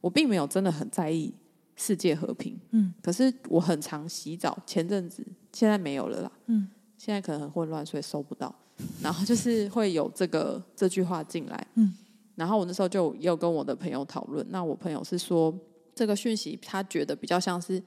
[0.00, 1.34] 我并没有真的很在意
[1.76, 2.58] 世界和平。
[2.72, 6.32] 嗯，可是我很常洗澡，前阵子现在没有了啦。
[6.46, 8.54] 嗯，现在可能很混乱，所以收不到。
[9.00, 11.66] 然后就是会有这个这句话进来。
[11.74, 11.94] 嗯，
[12.34, 15.56] 然后我那时候就有跟我的朋友讨论，那我朋友是说
[15.94, 17.82] 这个讯息他觉得比较像是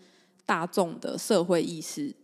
[0.45, 2.15] 大众的社会意识。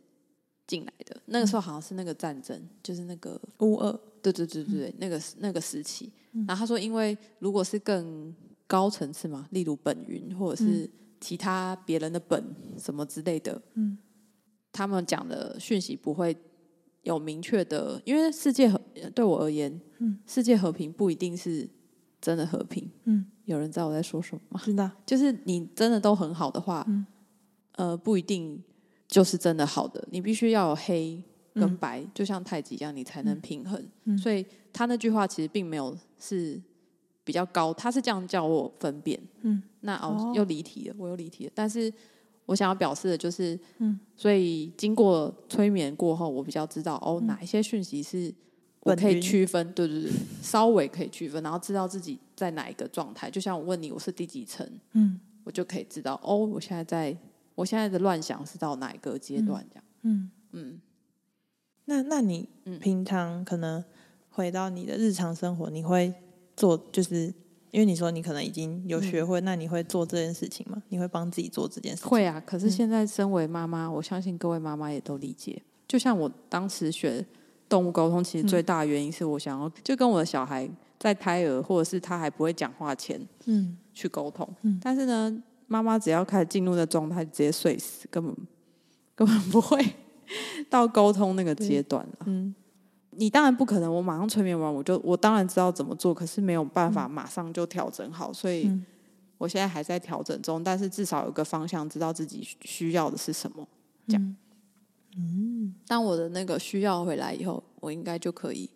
[0.67, 6.11] 进来的那个时候好像是那个战争，嗯、就是那个乌俄，对对对对，嗯、那个那个时期。
[6.31, 8.33] 嗯、然后他说，因为如果是更
[8.65, 12.43] 高层次嘛，例如本云或者是其他别人的本
[12.77, 13.97] 什么之类的，嗯，
[14.71, 16.35] 他们讲的讯息不会
[17.03, 18.79] 有明确的，因为世界和
[19.13, 21.69] 对我而言，嗯，世界和平不一定是
[22.21, 24.61] 真的和平，嗯，有人知道我在说什么吗？
[24.63, 27.05] 知道，就是你真的都很好的话，嗯，
[27.73, 28.63] 呃，不一定。
[29.07, 31.23] 就是真的好的，你必须要有黑
[31.53, 33.79] 跟白，嗯、就像太极一样，你才能平衡。
[34.05, 36.59] 嗯、所以他那句话其实并没有是
[37.25, 39.19] 比较高，他是这样叫我分辨。
[39.41, 41.51] 嗯，那哦又离题了，我又离题了。
[41.53, 41.91] 但是
[42.45, 48.33] 我想要表示的就是，嗯，所以经过催眠过后，我比较知道哦哪一些讯息是
[48.79, 50.11] 我可以区分，对对对，
[50.41, 53.29] 稍微可以区分，然后知道自己在哪一个状态。
[53.29, 54.65] 就像我问你，我是第几层？
[54.93, 57.17] 嗯，我就可以知道哦，我现在在。
[57.55, 59.65] 我现在的乱想是到哪一个阶段？
[59.69, 60.81] 这样，嗯嗯，
[61.85, 62.49] 那那你
[62.81, 63.81] 平常可能
[64.29, 66.13] 回到你的日常生活，你会
[66.55, 67.33] 做，就是
[67.71, 70.81] 因为你说你可能已经有学会，嗯、那你会做这件事情吗？
[70.89, 72.09] 你会帮自己做这件事情？
[72.09, 72.41] 会啊。
[72.45, 75.61] 可是现在身为妈妈，嗯、我相信各位妈妈也都理解。
[75.87, 77.25] 就像我当时学
[77.67, 84.47] 动物沟通，其实最大的原因是我想要就跟我的小孩在胎儿或者是他还不会讲话前，嗯，去沟通。
[84.61, 85.43] 嗯，但是呢。
[85.67, 88.31] 妈妈只要开始进入的状态，直接睡死，根本
[89.15, 89.83] 根本不会
[90.69, 92.17] 到沟通那个阶段了。
[92.27, 92.53] 嗯，
[93.17, 98.71] 你当然不可能，我马上催眠完，我就我当然知道怎么做，可是没有办法马上就调整好，所以
[99.37, 100.63] 我现在还在调整中。
[100.63, 103.67] 但是至少有个方向，知道自己需要的是什么。
[104.07, 104.35] 这样，
[105.17, 108.69] 嗯，当我的那个需要回来以后，我应该就可以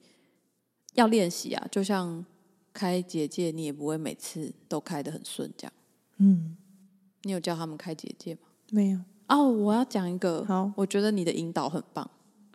[0.94, 1.68] 要练习啊。
[1.72, 2.26] 就像
[2.74, 5.74] 开结界，你也不会每次都开的很顺，这样，
[6.18, 6.56] 嗯。
[7.24, 8.42] 你有教他们开结界吗？
[8.72, 9.00] 没有。
[9.28, 10.46] 哦，我要讲一个。
[10.46, 12.10] 好，我觉得你的引导很棒，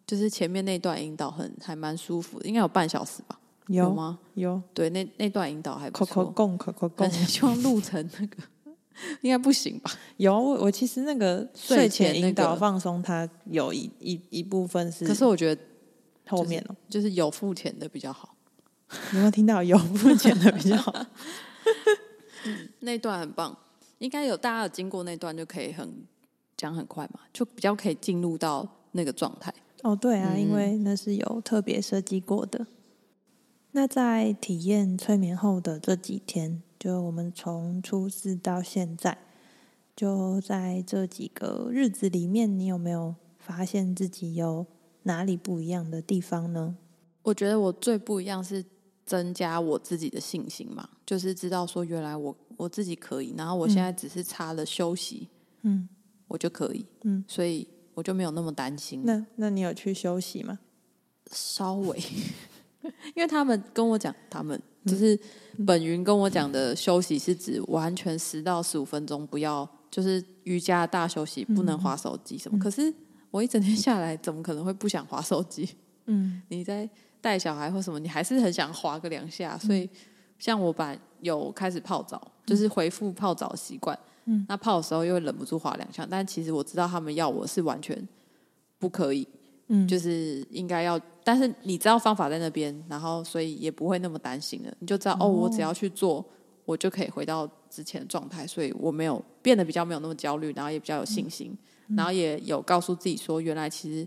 [0.06, 3.38] 就是前面那段引导很还蛮舒服的，应该有半小时吧？
[3.68, 4.18] 有，有吗？
[4.34, 4.60] 有。
[4.74, 6.06] 对，那那段引导还不错。
[6.06, 8.36] 可可供可可供，希望录成那个
[9.22, 9.90] 应该不行吧？
[10.18, 15.62] 有，我我其实那个睡前引导放松，它有一一一部分是，可是我觉得
[16.28, 18.36] 后面哦，就是有付钱的比较好。
[19.12, 19.62] 有没有听到？
[19.62, 20.92] 有付钱的比较好。
[22.44, 23.56] 嗯，那段很棒。
[23.98, 26.04] 应该有，大家有经过那段就可以很
[26.56, 29.52] 讲很快嘛，就比较可以进入到那个状态。
[29.84, 32.66] 哦，对啊，嗯、因为那是有特别设计过的。
[33.72, 39.18] 那在体验催眠后的这几天，就我们从初四到现在，
[39.94, 44.64] 就在这几个日子里面，你有没有发现自己有
[45.02, 46.78] 哪里不一样的地方呢？
[47.22, 48.64] 我觉得我最不一样是
[49.04, 55.28] 增加我自己的信心嘛，就是知道说原来我我自己可以，然后我现在只是差了休息，
[55.60, 55.86] 嗯，
[56.28, 59.02] 我就可以，嗯，所以我就没有那么担心。
[59.04, 60.58] 那那你有去休息吗？
[61.30, 61.98] 稍微，
[63.14, 65.18] 因为他们跟我讲，他们就是
[65.66, 72.58] 本云跟我讲的休息是指完全十到十五分钟，不要就是瑜伽大休息，不能滑手机什么。
[72.58, 72.92] 可是
[73.30, 75.68] 我一整天下来，怎么可能会不想滑手机？
[76.06, 76.88] 嗯，你在。
[77.24, 79.88] 带小孩或什么，你还是很想滑个两下，所以
[80.38, 83.98] 像我把有开始泡澡，就是回复泡澡习惯。
[83.98, 84.13] 嗯，
[84.48, 87.96] 那泡的时候又会忍不住划两下，但其实我知道他们要我是完全
[88.78, 89.26] 不可以，
[89.68, 96.24] 嗯，就是应该要，但是你知道方法在那边，然后所以也不会那么担心了，你就知道哦，我只要去做，
[96.64, 101.56] 我就可以回到之前的状态，所以我没有变得比较没有那么焦虑，然后也比较有信心，
[101.96, 104.00] 然后也有告诉自己说，原来其实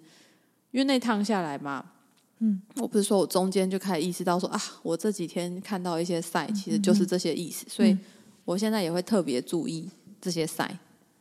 [0.71, 1.91] 因为那趟下来嘛。
[2.39, 7.97] 嗯，我不是说我中间就开始意识到说啊，我这几天看到一些 sign，其实就是这些意思，所以
[8.45, 9.89] 我现在也会特别注意
[10.21, 10.71] 这些 sign，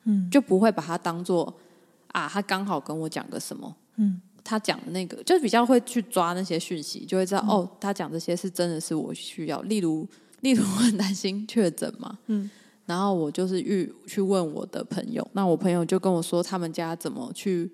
[0.05, 1.53] 嗯，就不会把它当做
[2.09, 10.07] 啊，他刚好跟我讲个什么，嗯，他讲的那个就比较会去抓那些讯息，就会知道哦，他讲这些是真的是我需要，例如
[10.41, 12.51] 例如我很担心确诊嘛，嗯，
[12.87, 17.71] 然后我就是去去问我的朋友，那我朋友就跟我说他们家怎么去，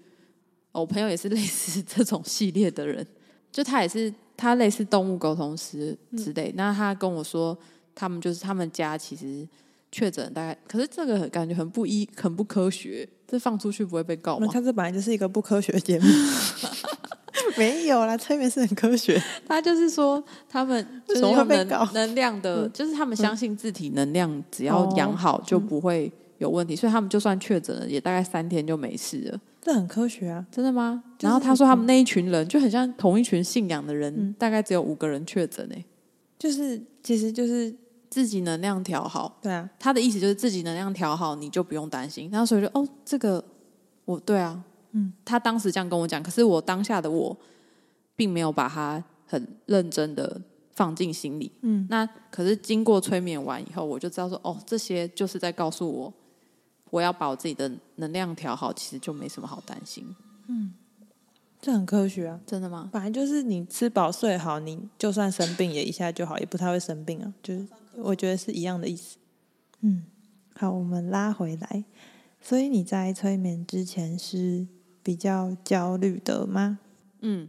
[0.72, 3.06] 我朋友也是类似这种系列的人。
[3.52, 6.48] 就他也是，他类似动物沟通师之类。
[6.52, 7.54] 嗯、那他跟我说，
[7.94, 9.46] 他们就是他们家其实
[9.92, 13.08] 确诊大概，可是这个感觉很不一，很不科学。
[13.28, 14.48] 这放出去不会被告吗？
[14.52, 16.06] 他这本来就是一个不科学的节目。
[17.56, 19.20] 没有啦，催眠是很科学。
[19.46, 29.40] 他就是说，他们 就是用能能量的，就是他们相信自体能量只要养好就不会有问题，所以他们就算确诊了，也大概三天就没事了。
[29.60, 31.02] 这很科学啊，真的吗？
[31.18, 35.84] 就是、然后他说他们那一群人就很像同一群信仰的人，嗯、大概只有五个人确诊诶。
[36.38, 37.74] 就是其实就是
[38.12, 42.28] 自己能量调好，对啊，他的意思就是自己能量调好，你就不用担心。
[42.30, 43.42] 然后所以就哦，这个
[44.04, 47.34] 我对啊，嗯，他当时这样跟我讲，可是我当下的我
[48.14, 50.38] 并没有把他很认真的
[50.72, 56.12] 放进心里，嗯，那可是经过催眠完以后，我就知道说哦，这些就是在告诉我。
[56.90, 60.14] 我要把我自己的能量调好，其实就没什么好担心。
[60.48, 60.74] 嗯，
[61.62, 62.90] 这很科学啊，真的吗？
[62.92, 67.32] 本来就是你吃饱睡好，你就算生病也一下就好，也不太会生病啊。
[67.40, 69.16] 就是我觉得是一样的意思。
[69.82, 70.02] 嗯，
[70.56, 71.84] 好，我们拉回来。
[72.40, 74.66] 所以你在催眠之前是
[75.04, 76.80] 比较焦虑的吗？
[77.20, 77.48] 嗯，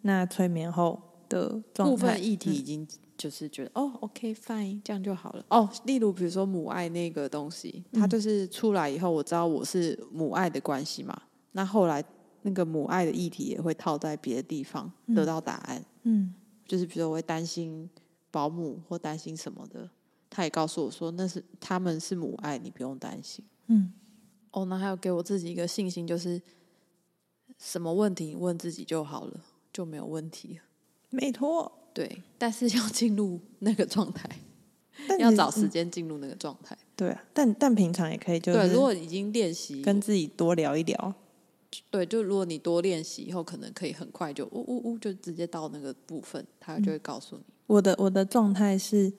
[0.00, 2.86] 那催眠后的状态部分议题已经。
[3.14, 5.44] 就是觉得哦，OK fine，这样就好了。
[5.48, 11.16] 哦，例如比如说母爱那个东西，它就是出来以后，我知道我是母爱的关系嘛。
[11.52, 12.02] 那后来
[12.42, 15.84] 那个母爱的议题也会套在别的地方得到答案。
[16.02, 16.34] 嗯，
[16.66, 17.88] 就是比如说我会担心
[18.30, 19.88] 保姆或担心什么的，
[20.28, 23.44] 他也告诉我说那是他们是母爱，你不用担心。
[23.66, 23.92] 嗯，
[24.50, 26.40] 哦，那还有给我自己一个信心，就是
[27.58, 29.40] 什么问题问自己就好了，
[29.72, 30.62] 就没有问题了。
[31.10, 31.78] 没错。
[31.94, 34.26] 对，但是要进入那个状态，
[35.18, 36.74] 要找时间进入那个状态。
[36.96, 38.72] 对啊，但但平常也可以，就是对。
[38.72, 41.14] 如果已经练习，跟自己多聊一聊。
[41.90, 47.42] 对，就如果你多练习以后，可能可以很快就呜呜呜，就直接到那个部分，他就会告诉你。
[47.42, 49.12] 嗯、我的我的状态是，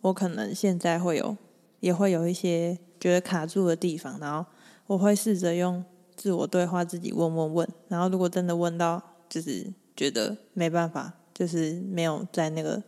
[0.00, 1.36] 我可能现在会有，
[1.80, 4.44] 也会有一些觉得卡住的地方，然后
[4.86, 5.84] 我会试着用
[6.16, 11.14] 自我对话，自己问问问，然后如果真的问到，就是觉得没办法。
[11.34, 12.80] 就是没有在那个，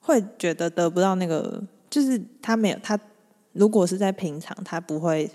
[0.00, 2.98] 会觉得得不到那个，就是他没有他，
[3.52, 5.30] 如果是在平常，他不会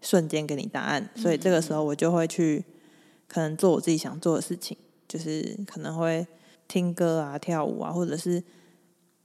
[0.00, 2.64] 瞬间给你答案，所以这个时候我就会去
[3.26, 4.76] 可能做我自己想做的事情，
[5.06, 6.26] 就是可能会
[6.66, 8.42] 听歌啊、跳舞啊，或者是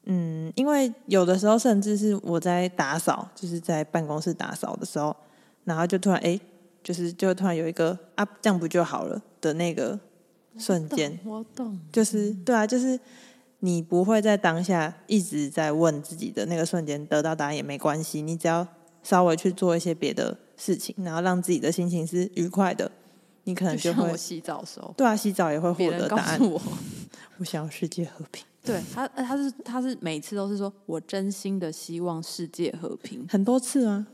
[0.06, 5.16] 嗯，因为有的时候甚至是我在打扫，就是在办公室打扫的时候，
[5.64, 6.40] 然后就突然哎，
[6.84, 10.00] 就是就突然有一个啊，这样不就好了的那个。
[10.56, 13.00] 瞬间，我懂，就是对啊，就是
[13.62, 18.68] 你不会在当下一直在问自己的那个瞬间得到答案也没关系，你只要
[19.04, 22.92] 稍微去做一些别的事情，然后让自己的心情是愉快的，
[23.44, 24.18] 你可能就会。
[24.18, 26.40] 洗澡的时候，对啊，洗澡也会获得答案。
[26.40, 26.62] 我，
[27.38, 28.44] 我想要世界和平。
[28.64, 34.08] 对他，他是他是每次都是说我真心的希望世界和平，很多次啊。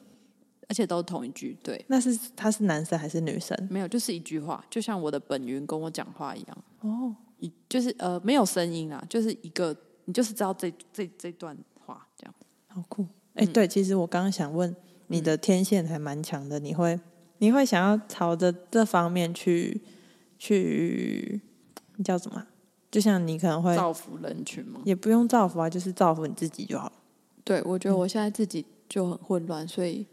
[0.67, 1.83] 而且都是同一句，对。
[1.87, 3.57] 那是他是男生还是女生？
[3.71, 6.57] 没有，就是一句话，就像我的本源跟我讲话一样。
[6.81, 9.75] 哦，一就是呃没有声音啊，就是一个
[10.05, 12.33] 你就是知道这这这段话这样。
[12.67, 13.03] 好酷。
[13.39, 14.75] 哎、欸，对，其实我刚刚想问，
[15.07, 16.99] 你的天线还蛮强的，你会
[17.37, 19.81] 你会想要朝着这方面去
[20.37, 21.39] 去，
[21.95, 22.45] 你叫什么？
[22.91, 24.81] 就像你可能会造福人群吗？
[24.83, 26.93] 也不用造福啊，就是造福你自己就好了。
[27.45, 30.05] 对，我觉得我现在自己就很混乱，所以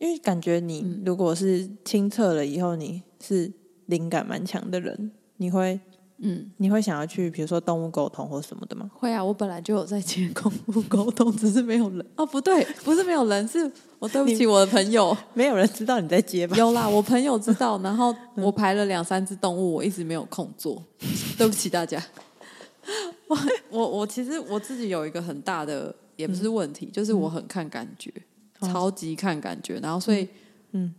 [0.00, 3.52] 因为感觉你如果是清澈了以后，你是
[3.86, 5.78] 灵感蛮强的人，你会
[6.18, 8.90] 嗯，你会想要去比如说动物沟通或什么的吗？
[8.94, 16.56] 会啊，我本来就有在接动物沟通，只是没有人 哦，不对，不是没有人，是我对不起我的朋友，没有人知道你在接吧？
[16.56, 20.80] 有啦，我朋友知道，然后 我排了两三只动物，我一直没有空做，
[21.36, 22.02] 对不起大家。
[23.26, 23.36] 我
[23.70, 28.12] 我我其实我自己有一个很大的也不是问题，嗯、就是我很看感觉，
[28.60, 29.80] 嗯、超级看感觉。
[29.82, 30.28] 然后所以，
[30.72, 30.94] 嗯，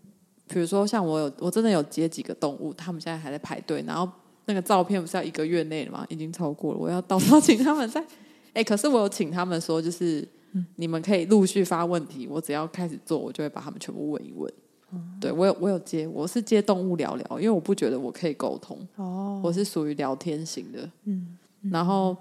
[0.47, 3.83] 比如说像我有我真的有接几个动物，他们现在还在排队。
[3.87, 4.11] 然后
[4.45, 6.05] 那个照片不是要一个月内了吗？
[6.09, 8.01] 已经超过了，我要到时候请他们再。
[8.53, 14.51] 哎、欸，可是我有请他们说，就是、嗯、你们可以陆续发问题，我只要开始做，我就会把他们全部问一问。
[14.93, 18.79] 嗯、对我有我有接，我是接动物聊聊，因为我不觉得我可以沟通。
[18.95, 20.89] 哦，我是属于聊天型的。
[21.03, 21.37] 嗯。
[21.71, 22.15] 然后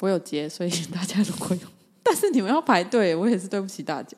[0.00, 1.62] 我有接，所以大家如果有，
[2.02, 4.16] 但是你们要排队，我也是对不起大家，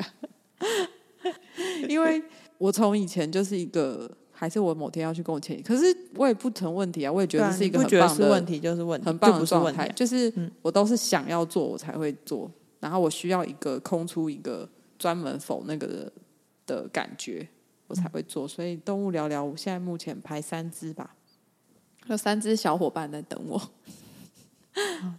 [1.88, 2.22] 因为
[2.56, 4.10] 我从以前就是一个，
[4.42, 10.32] 还是我某天要去跟我签，可是我也不成问题啊，我也觉得是一个很棒的问题，就是问题，很棒的状态，就是
[10.62, 14.68] 我都是想要做我才会做，然后我需要一个空出一个
[14.98, 16.12] 专门否那个的
[16.66, 17.48] 的感觉，
[17.86, 21.14] 我才会做，所以动物聊聊，我现在目前排三只吧，
[22.08, 23.56] 有三只小伙伴在等我。
[23.56, 23.68] 好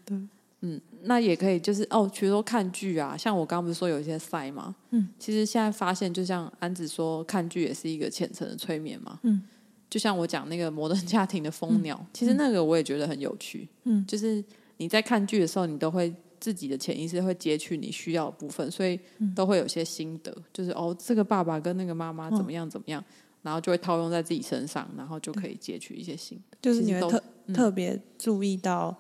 [0.05, 0.21] 的，
[0.65, 4.73] 嗯，那也可以，就是哦，比如说看剧啊，像我刚刚不是说有一些赛嘛？
[4.91, 9.19] 嗯，其实现在发现，就像安子说，看剧也是一个浅层的催眠嘛。
[9.23, 9.43] 嗯，
[9.89, 13.67] 就像我讲那个《摩登家庭》的蜂鸟，嗯，其实那个我也觉得很有趣。
[13.83, 14.41] 嗯，就是
[14.77, 18.97] 你在看剧的时候，你都会自己的潜意识会截取你需要的部分，所以
[19.35, 28.97] 都会有些心得，就是哦，这个爸爸跟那个妈妈怎么样怎么样，嗯，然后就会套用在自己身上，然后就可以截取一些心得，就是你会特、嗯、特别注意到。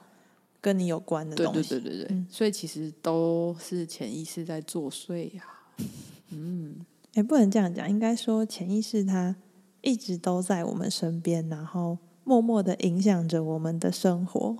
[0.63, 5.75] 跟你有关的东西，对对对对对，嗯、所以其实都是潜意识在作祟呀、啊。
[6.29, 6.77] 嗯，
[7.11, 9.35] 也、欸、不能这样讲，应该说潜意识它
[9.81, 14.57] 一直都在我们身边，然后默默的影响着我们的生活。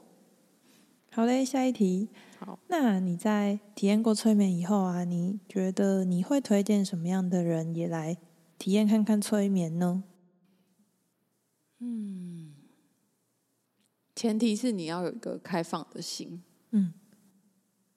[1.09, 2.09] 好嘞，下一题。
[2.39, 8.17] 好，那你在体验过催眠以后啊，你觉得你会推荐什么样的人也来
[8.59, 10.03] 体验看看催眠呢？
[11.79, 12.42] 嗯。
[14.15, 16.41] 前提是你要有一个开放的心，
[16.71, 16.93] 嗯，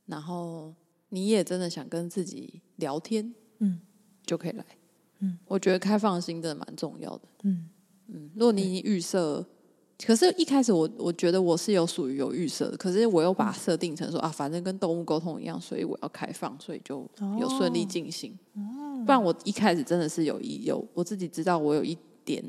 [0.06, 0.74] 然后
[1.10, 3.80] 你也真的想跟自己聊天，嗯，
[4.24, 4.64] 就可以来，
[5.18, 7.68] 嗯，我觉得开放的心真的蛮重要的，嗯。
[8.06, 8.30] 嗯。
[8.34, 9.44] 如果你已经预设，
[10.04, 17.08] 可是一开始我我觉得我是有属于有预设的，可是我又把它设定成说啊，反正跟动物沟通一样，所以我要开放，所以就
[17.38, 18.38] 有顺利进行。
[18.54, 22.42] 哦，不然我一开始真的是有一有我自己知道我有一点。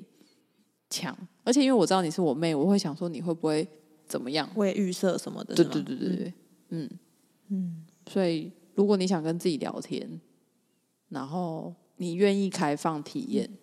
[0.89, 3.67] 强，而且因为我知道你是我妹，我会想说你会不会
[4.05, 4.47] 怎么样？
[4.53, 5.53] 会预设什么的？
[5.53, 6.33] 对对对对对，
[6.69, 6.89] 嗯
[7.49, 7.85] 嗯。
[8.09, 10.19] 所以如果你想跟自己聊天，
[11.09, 13.57] 然后你愿意开放体验，嗯、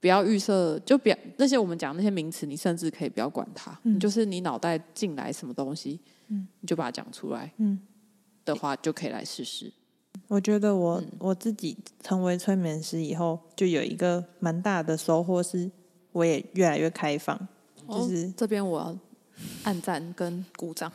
[0.00, 7.78] 不要预设，就不要那些我们讲那些名词，你甚至可以不要管它，嗯、就是你脑袋进来什么东西，嗯，你就把它讲出来，嗯，
[8.44, 9.72] 的话就可以来试试。
[10.26, 15.70] 我觉得我、嗯、我自己成为催眠师以后，就有一个蛮大的收获是。
[16.18, 17.38] 我也越来越开放，
[17.88, 18.98] 就是、哦、这边我要
[19.62, 20.90] 按赞跟鼓掌。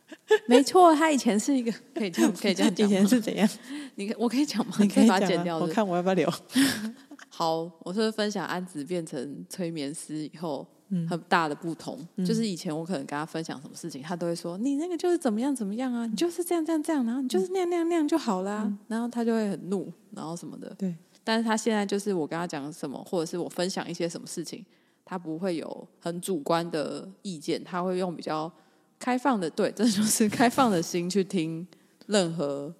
[0.46, 3.48] 没错，他以前是一个可以这样 可以这样讲，以前是怎样？
[3.94, 4.74] 你我可以讲吗？
[4.78, 5.58] 你可以把它剪掉。
[5.58, 6.30] 我看我要不要留？
[7.30, 10.66] 好，我是分享安子变成催眠师以后
[11.08, 18.64] 很大的不同，嗯、就是以前我可能跟他分享什么事情，他都会说你那个就是怎么样怎么样啊，你就是这样这样这样，然后你就是那样那样那样就好啦。
[18.66, 20.74] 嗯、然后他就会很怒，然后什么的。
[20.78, 20.94] 对。
[21.28, 24.64] 但是他现在就是我跟他讲什么，或者是我分享一些什么事情，
[25.04, 28.50] 他不会有很主观的意见，他会用比较
[28.98, 31.68] 开放的，对，这就是开放的心去听
[32.06, 32.74] 任何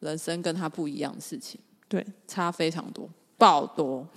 [0.00, 4.08] 人生跟他不一样的事情，对，差非常多，爆多。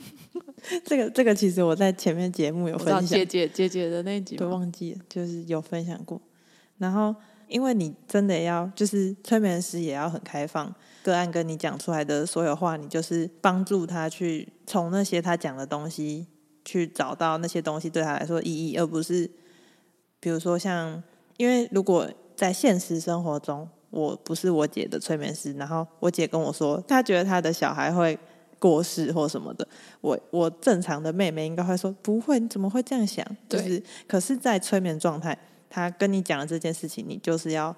[0.84, 6.20] 这个这个其实我在前面节目有分享，姐姐姐姐的那集都忘记了，就是有分享过。
[6.76, 7.16] 然后
[7.48, 10.74] 因为你真的要，就是催眠师也要很开放。
[11.02, 16.26] 个案跟你讲出来的所有话，你就是帮助他去从那些他讲的东西
[16.64, 19.30] 去找到那些东西对他来说意义，而不是
[20.18, 21.00] 比如说像，
[21.36, 28.18] 因为如果在现实生活中，我不是我姐的催眠师，然后我姐跟我说，她觉得她的小孩会
[28.58, 29.66] 过世或什么的，
[30.00, 33.24] 我我正常的妹妹应该会说不会，你怎么会这样想？
[33.48, 35.38] 就是，可是，在催眠状态，
[35.76, 37.74] 他跟你讲的这件事情，你就是要。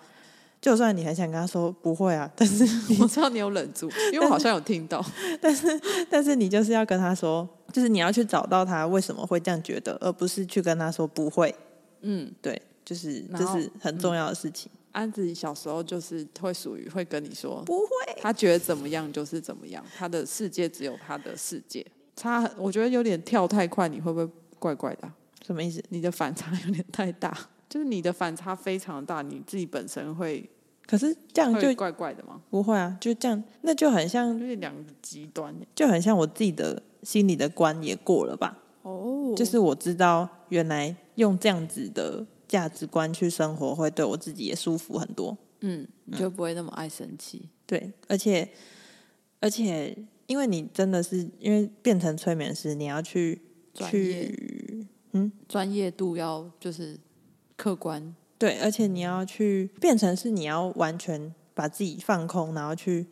[0.61, 2.64] 就算你很想跟他说不会啊，但是
[3.01, 5.01] 我知道你有忍住，因为我好像有听到。
[5.40, 5.80] 但是
[6.11, 11.55] 但是你就是要跟他说，就是你要去找到他为什么会这样觉得，而不是去跟他说不会。
[12.01, 14.68] 嗯，对，就是这是很重要的事情。
[14.74, 17.88] 嗯、安子小时候就是会属于会跟你说不会，
[18.20, 21.86] 他觉得怎么样就是怎么样，他的世界只有他的世界。
[22.16, 24.28] 差，我觉得有点跳太快，你会不会
[24.59, 25.14] 怪怪的、啊？
[25.46, 25.80] 什么意思？
[25.90, 27.32] 你的反差有点太大。
[27.68, 30.48] 就是你的反差非常大，你自己本身会，
[30.86, 32.40] 可是这样就怪怪的吗？
[32.48, 38.56] 不会啊，就这样，那就很像，就是两个极端，就很像我自己的心里的关也过了吧？
[38.82, 45.36] 哦，就是我知道原来用这样子的价值观去生活，会对我自己也舒服很多。
[45.60, 47.42] 嗯，你就不会那么爱生气。
[47.42, 47.48] 嗯。
[47.66, 48.48] 对，而且
[49.40, 49.94] 而且，
[50.26, 53.42] 因为你真的是因为变成催眠师，你要去
[53.74, 56.98] 去，嗯，专业度要就是。
[57.59, 63.09] 客观对，而且你要去变成是你要完全把自己放空，然后去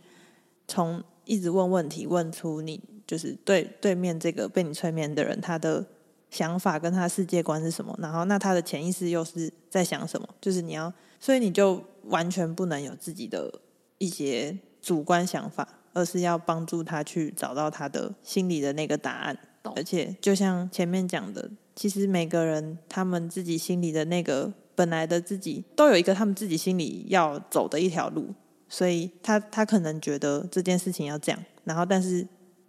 [0.68, 5.84] 从一直问问题，问出你就是对对面这个被你催眠的人他的
[6.30, 13.52] 想法跟他世界观是什么，然后那他的潜意识又是在想什么，就是你要，所以你就完全不能有自己的
[13.98, 19.36] 一些主观想法，而是要帮助他去找到他的心里的那个答案，
[19.74, 21.50] 而且就像前面讲的。
[21.76, 28.34] 其实每个人他们自己心里的那个本来的自己，都有一个他们自己心里要走的一条路，
[28.66, 32.26] 所以他他可能觉得这件事情要这样，然后但是，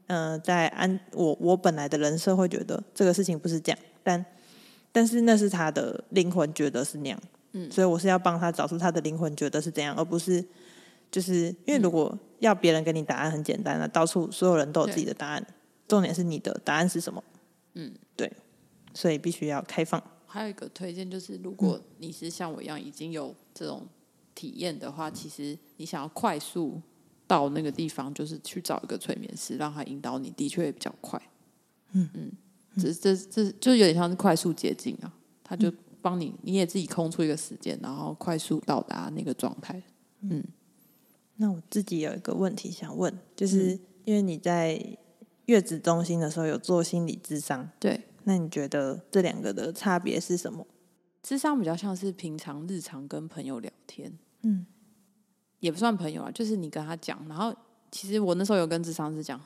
[0.07, 4.25] 嗯、呃，在安我我本来的人设会觉得这个事情不是这样，但
[4.91, 7.19] 但是那是他的灵魂觉得是那样，
[7.53, 10.43] 嗯，所以我是要帮他找出他的灵魂觉得是怎样，而不是
[11.09, 15.45] 就是因为如果要别人给你答案很简单了，到处所有人都有自己的答案，
[15.87, 17.23] 重点是你的答案是什么？
[17.73, 18.29] 嗯，对。
[18.97, 20.01] 所以必须要开放。
[20.25, 23.85] 还有一个推荐就是，如果你是像我一样已经有这种
[24.33, 26.81] 体验的话，其实你想要快速
[27.27, 31.21] 到那个地方，就是去找一个催眠师，让他引导你，的确也比较快。
[31.91, 32.31] 嗯嗯，
[32.75, 35.71] 这这这就有点像是快速捷径啊，他就
[36.01, 39.79] 帮你，你也自己空出一个时间，然后快速到达那个状态。
[40.21, 40.43] 嗯，
[41.35, 44.97] 那我自己有一个问题想问，就是因为你在
[45.45, 48.01] 月子中心的时候有做心理智商，对。
[48.27, 50.67] 那你觉得这两个的差别是什么？
[51.23, 54.11] 智商比较像是平常日常跟朋友聊天，
[54.41, 54.65] 嗯，
[55.61, 57.25] 也不算朋友啊，就是你跟他讲。
[57.29, 57.55] 然后
[57.89, 59.41] 其实我那时候有跟智商师讲，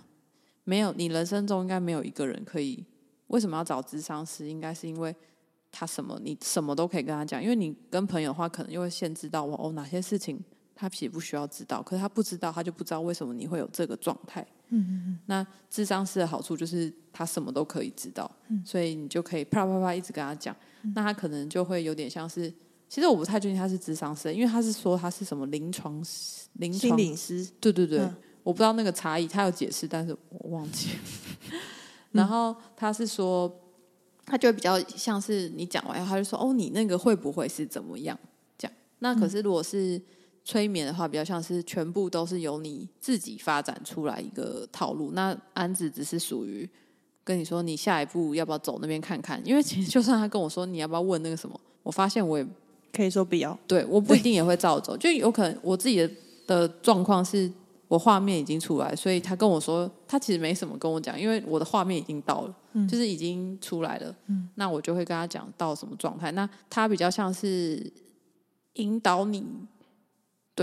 [0.64, 2.84] 没有，你人生中应该没有一个人可以，
[3.28, 4.50] 为什么要找智商师？
[4.50, 5.16] 应该是因为
[5.72, 7.40] 他什么，你什么都可以跟他讲。
[7.42, 10.44] 因为你跟朋友的话，可能又会限制到我哦，哪些事情
[10.76, 14.46] 他其实不需要知道，可是他不知道，他就不知道为什么你会有这个状态。
[14.74, 22.52] 嗯嗯嗯，那智商师的好处就是他什么都可以知道，嗯，所以你就可以啪啪啪一直跟他讲，嗯，那他可能就会有点像是，
[22.88, 26.02] 其实我不太确定他是智商师，因为他是说他是什么临床
[26.54, 31.00] 临床心理师，对对对，嗯，我不知道那个差异，他有解释，但是我忘记了。
[32.14, 33.54] 然后他是说，
[34.26, 38.18] 他就会比较像是你讲完，他就说哦，你那个会不会是怎么样？
[38.58, 40.02] 这样，那可是如果是。
[40.44, 45.12] 嗯催眠的话，比较像是全部都是由你自己发展出来一个套路。
[45.12, 46.68] 那安子只是属于
[47.24, 49.40] 跟你说，你下一步要不要走那边看看？
[49.46, 52.48] 因为其实就算他跟我说你要不要问那个什么，我发现我也
[52.92, 53.58] 可以说不要。
[53.68, 56.10] 对，我不一定也会照走，就有可能我自己的
[56.48, 57.50] 的状况是
[57.88, 64.16] 我画面已经出来，所以他跟我说他其实没什么跟我讲，因为我的画面已经到了，嗯，就是已经出来了。
[64.26, 66.32] 嗯，那我就会跟他讲到什么状态。
[66.32, 67.94] 那他比较像是
[68.74, 69.46] 引导你。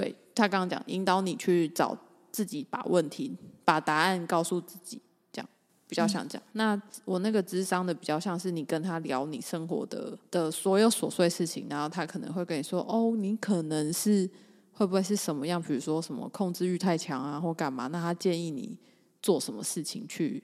[0.01, 1.97] 对，他刚刚讲，引导你去找
[2.31, 5.01] 自己，把问题、把答案告诉自己，
[5.33, 5.49] 这样
[5.87, 6.43] 比较像这样。
[6.53, 14.29] 那我那个智商的比较像是你跟他聊你生活的的所有琐碎事情，然后他可能会跟你说：“哦，你可能是
[14.73, 15.61] 会不会是什么样？
[15.63, 18.77] 比如说什么控制欲太强啊，或干嘛？”那他建议你
[19.21, 20.43] 做什么事情去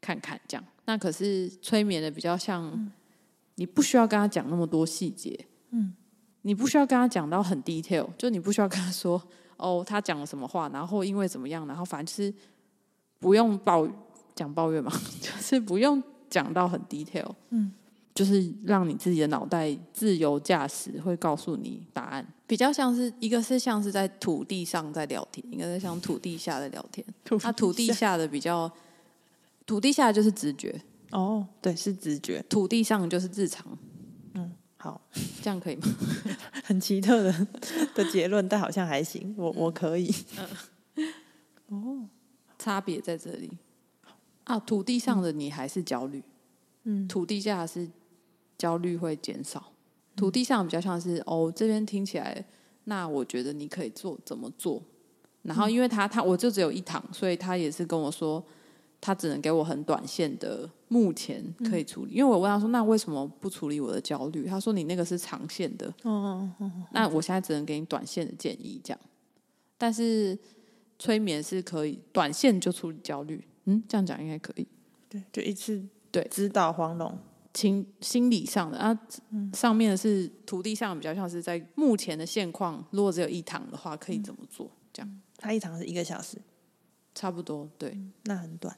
[0.00, 0.64] 看看这样。
[0.86, 2.90] 那可是催眠的比较像，
[3.56, 5.94] 你不需要跟他讲那么多细节，嗯。
[6.42, 9.22] 你不需要跟他讲到很 detail，就你不需要跟他说
[9.56, 12.32] 哦，他讲了什么话，然后因为怎么样，然后反正就是
[13.18, 13.86] 不用抱
[14.34, 17.72] 讲抱怨嘛， 就是不用讲到很 detail，嗯，
[18.14, 27.04] 就是让你自己的脑袋自由驾驶，会告诉你答案，比较像是一个是像是在土地上在聊天，一个是像土地下的聊天，
[27.42, 28.70] 那土地下的比较，
[29.66, 30.80] 土地下的就是直觉，
[31.10, 33.66] 哦，对，是直觉，土地上就是日常。
[34.78, 35.00] 好，
[35.42, 35.82] 这样可以吗？
[36.64, 37.46] 很奇特的
[37.94, 39.34] 的结论，但好像还行。
[39.36, 40.14] 我我可以。
[41.66, 42.08] 嗯、哦，
[42.58, 43.50] 差别在这里
[44.44, 44.58] 啊！
[44.60, 46.22] 土地上的你还是焦虑，
[46.84, 47.88] 嗯，土地下是
[48.56, 49.72] 焦虑会减少。
[50.16, 52.44] 土地上比较像是哦，这边听起来
[52.84, 54.82] 那我觉得你可以做怎么做？
[55.42, 58.42] 然后因为他他我就只有一堂，所以他也是跟我说，
[59.00, 62.12] 他只能给我很短线的，目前可以处理。
[62.12, 64.46] 嗯、因为我问他说，那为什么不处理我的焦虑？
[64.46, 69.00] 他说你那个是长线的，哦哦哦，那我现在只能给你短线的建议，这样。
[69.76, 70.36] 但是
[70.98, 74.66] 催眠是可以短线就处理焦虑，嗯，这样讲应该可以。
[75.08, 75.80] 对，就一次
[76.10, 77.16] 对指导黄龙，
[77.54, 78.98] 心心理上的啊，
[79.54, 84.68] 上面的是土地上比较像是在目前的现况，如果只有一堂的话，可以怎么做？
[84.92, 86.36] 这样，他一堂是一个小时，
[87.14, 88.76] 差不多，对，嗯、那很短，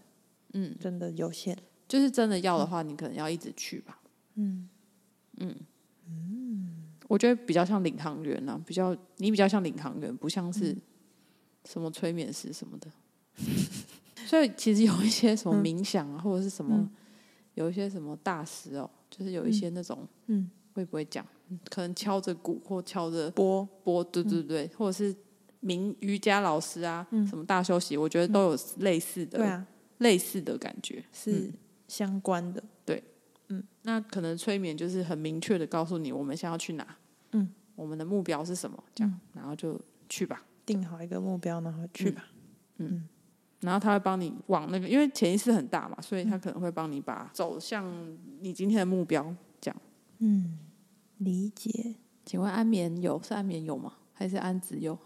[0.53, 1.57] 嗯，真的有限。
[1.89, 4.01] 就是真的要的话，你可能要一直去吧。
[4.35, 4.69] 嗯。
[5.39, 5.55] 嗯。
[6.07, 6.69] 嗯，
[7.09, 10.77] 我觉得比较像领航员啊，比较你比较像领航员，不像是
[11.65, 12.91] 什么催眠师什么的。
[14.27, 16.89] 所以其实有一些什么冥想啊，或者是什么，
[17.55, 21.27] 有一些什么大师哦，就是有一些那种，嗯，会不会讲？
[21.69, 25.13] 可能敲着鼓或敲着波波，对对对，或者是
[25.63, 29.67] 冥瑜伽老师啊，什么大休息，我觉得都有类似的，对啊，
[30.01, 31.51] 类似的感觉是。
[31.91, 33.03] 相关的，对，
[33.49, 36.87] 嗯，那可能催眠就是很明确的告诉你，我们现在要去哪，
[37.33, 39.77] 嗯，我们的目标是什么，这样，嗯、然后就
[40.09, 42.27] 去吧，定好一个目标，然后去吧，
[42.77, 43.09] 嗯，嗯，
[43.63, 47.93] 然后他会帮你往那个，因为潜意识很大嘛，所以他可能会帮你把走向
[48.39, 49.83] 你今天的目标，这样，
[50.19, 50.61] 嗯，
[51.19, 51.97] 理解。
[52.25, 53.95] 请问安眠有是安眠有吗？
[54.13, 54.97] 还是安子有？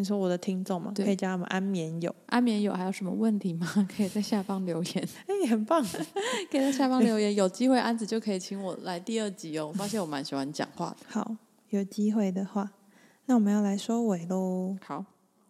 [0.00, 2.14] 你说我的听众嘛，可以叫他们安眠友。
[2.26, 3.70] 安眠友还有什么问题吗？
[3.94, 5.08] 可以在下方留言。
[5.28, 5.84] 哎、欸，很棒，
[6.50, 7.34] 可以在下方留言。
[7.34, 9.66] 有机会安子就可以请我来第二集哦。
[9.68, 11.06] 我发现我蛮喜欢讲话的。
[11.06, 11.36] 好，
[11.68, 12.70] 有机会的话，
[13.26, 14.74] 那我们要来收尾喽。
[14.82, 15.04] 好，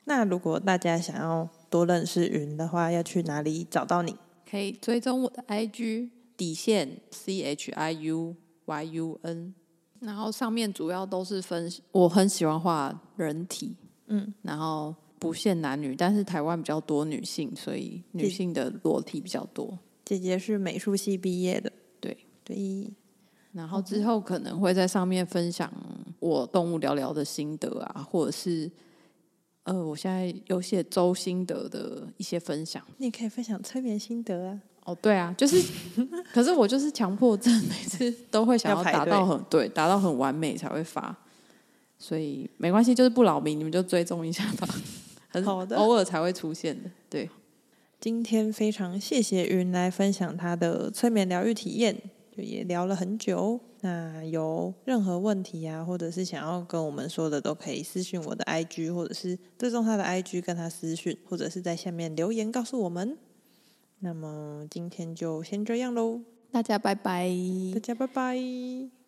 [0.07, 4.16] 那如果大家想要多认识云的话，要去哪里找到你？
[4.51, 8.34] 可以追踪我的 IG 底线 C H I U
[8.64, 9.55] Y U N，
[10.01, 13.76] 然后上面主要都是分，我很喜欢画人体。
[14.11, 19.79] 嗯，然后不限男女，但是台湾比较多女性，所以女性的裸体比较多。
[20.05, 22.93] 姐姐是美术系毕业的，对对。
[23.53, 25.73] 然后之后可能会在上面分享
[26.21, 28.71] 我动物聊聊的心得啊，或者是
[29.65, 32.81] 呃，我现在有写周心得的一些分享。
[32.99, 34.61] 你也可以分享催眠心得啊。
[34.85, 35.63] 哦，对啊，就是，
[36.33, 41.17] 可是我就是强迫症，每次都会想要达到很对，达到很完美才会发。
[42.01, 44.66] 所以没关系，就是不扰民，你们就追踪一下吧。
[45.44, 46.90] 好的，偶尔才会出现的。
[47.11, 47.28] 对，
[48.01, 51.96] 今天非常谢谢云来分享他的催眠疗愈体验，
[52.34, 53.61] 就也聊了很久。
[53.82, 63.16] 那有任何问题啊，或者是想要跟我们说的，都可以私讯我的 IG，或者是追踪他的 IG 跟他私讯，或者是在下面留言告诉我们。
[64.01, 66.20] 那么今天就先这样喽，
[66.51, 67.30] 大家拜拜，
[67.74, 68.99] 大家拜拜。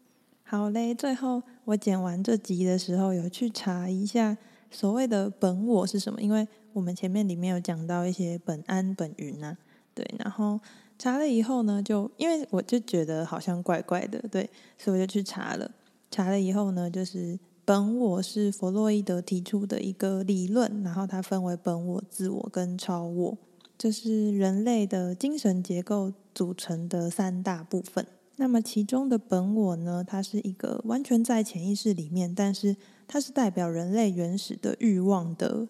[0.53, 4.37] 好嘞，最后我剪完这集的时候，有去查一下
[4.71, 9.57] 所谓的本我是什么，因为我们前面里面有讲到一些本安、本云啊，
[9.95, 10.61] 对，然后
[10.99, 15.71] 查了以后呢，就因为我就觉得好像怪怪的，对，所以我就去查了。
[16.11, 23.39] 查了以后呢，就是本我是弗洛伊德提出的一个理论，然后它分为本我、自我跟超我，
[23.79, 28.07] 这是人类的精神结构组成的三大部分。
[28.43, 32.77] 那么其中的本我呢，它是一个完全在潜意识里面，但是
[33.07, 35.69] 它是代表人类原始的欲望的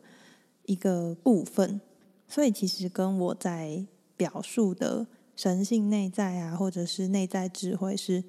[0.64, 1.82] 一个部分，
[2.26, 3.84] 所以其实跟我在
[4.16, 5.06] 表述的
[5.36, 8.24] 神性内在啊，或者是内在智慧是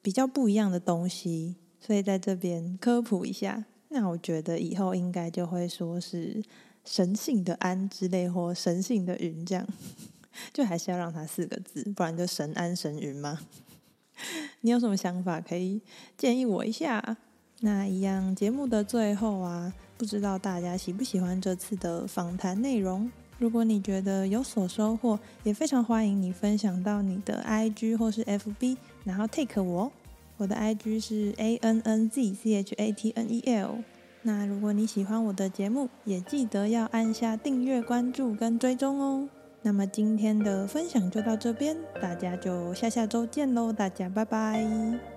[0.00, 3.66] 比较不一样的东西，所以在这边科普一下。
[3.90, 6.42] 那我觉得以后应该就会说是
[6.86, 9.68] 神性的安之类，或神性的云这样，
[10.54, 13.38] 就还是要让它四个字，不然就神安神云吗？
[14.62, 15.80] 你有什么想法可以
[16.16, 17.16] 建议我一下？
[17.60, 23.10] 那一样节目的最后啊，不知道大家喜不喜欢这次的访谈内容？
[23.38, 29.90] 如果你觉得有所收获，也非常欢迎你分享到你的 IG 或是 FB，然后 take 我。
[30.36, 33.78] 我的 IG 是 A N N Z C H A T N E L。
[34.22, 39.28] 那如果你喜欢我的节目，也记得要按下订阅、关注跟追踪哦。
[39.66, 43.72] 那么今天的分享就到这边，大家就下下周见喽！
[43.72, 45.13] 大家拜拜。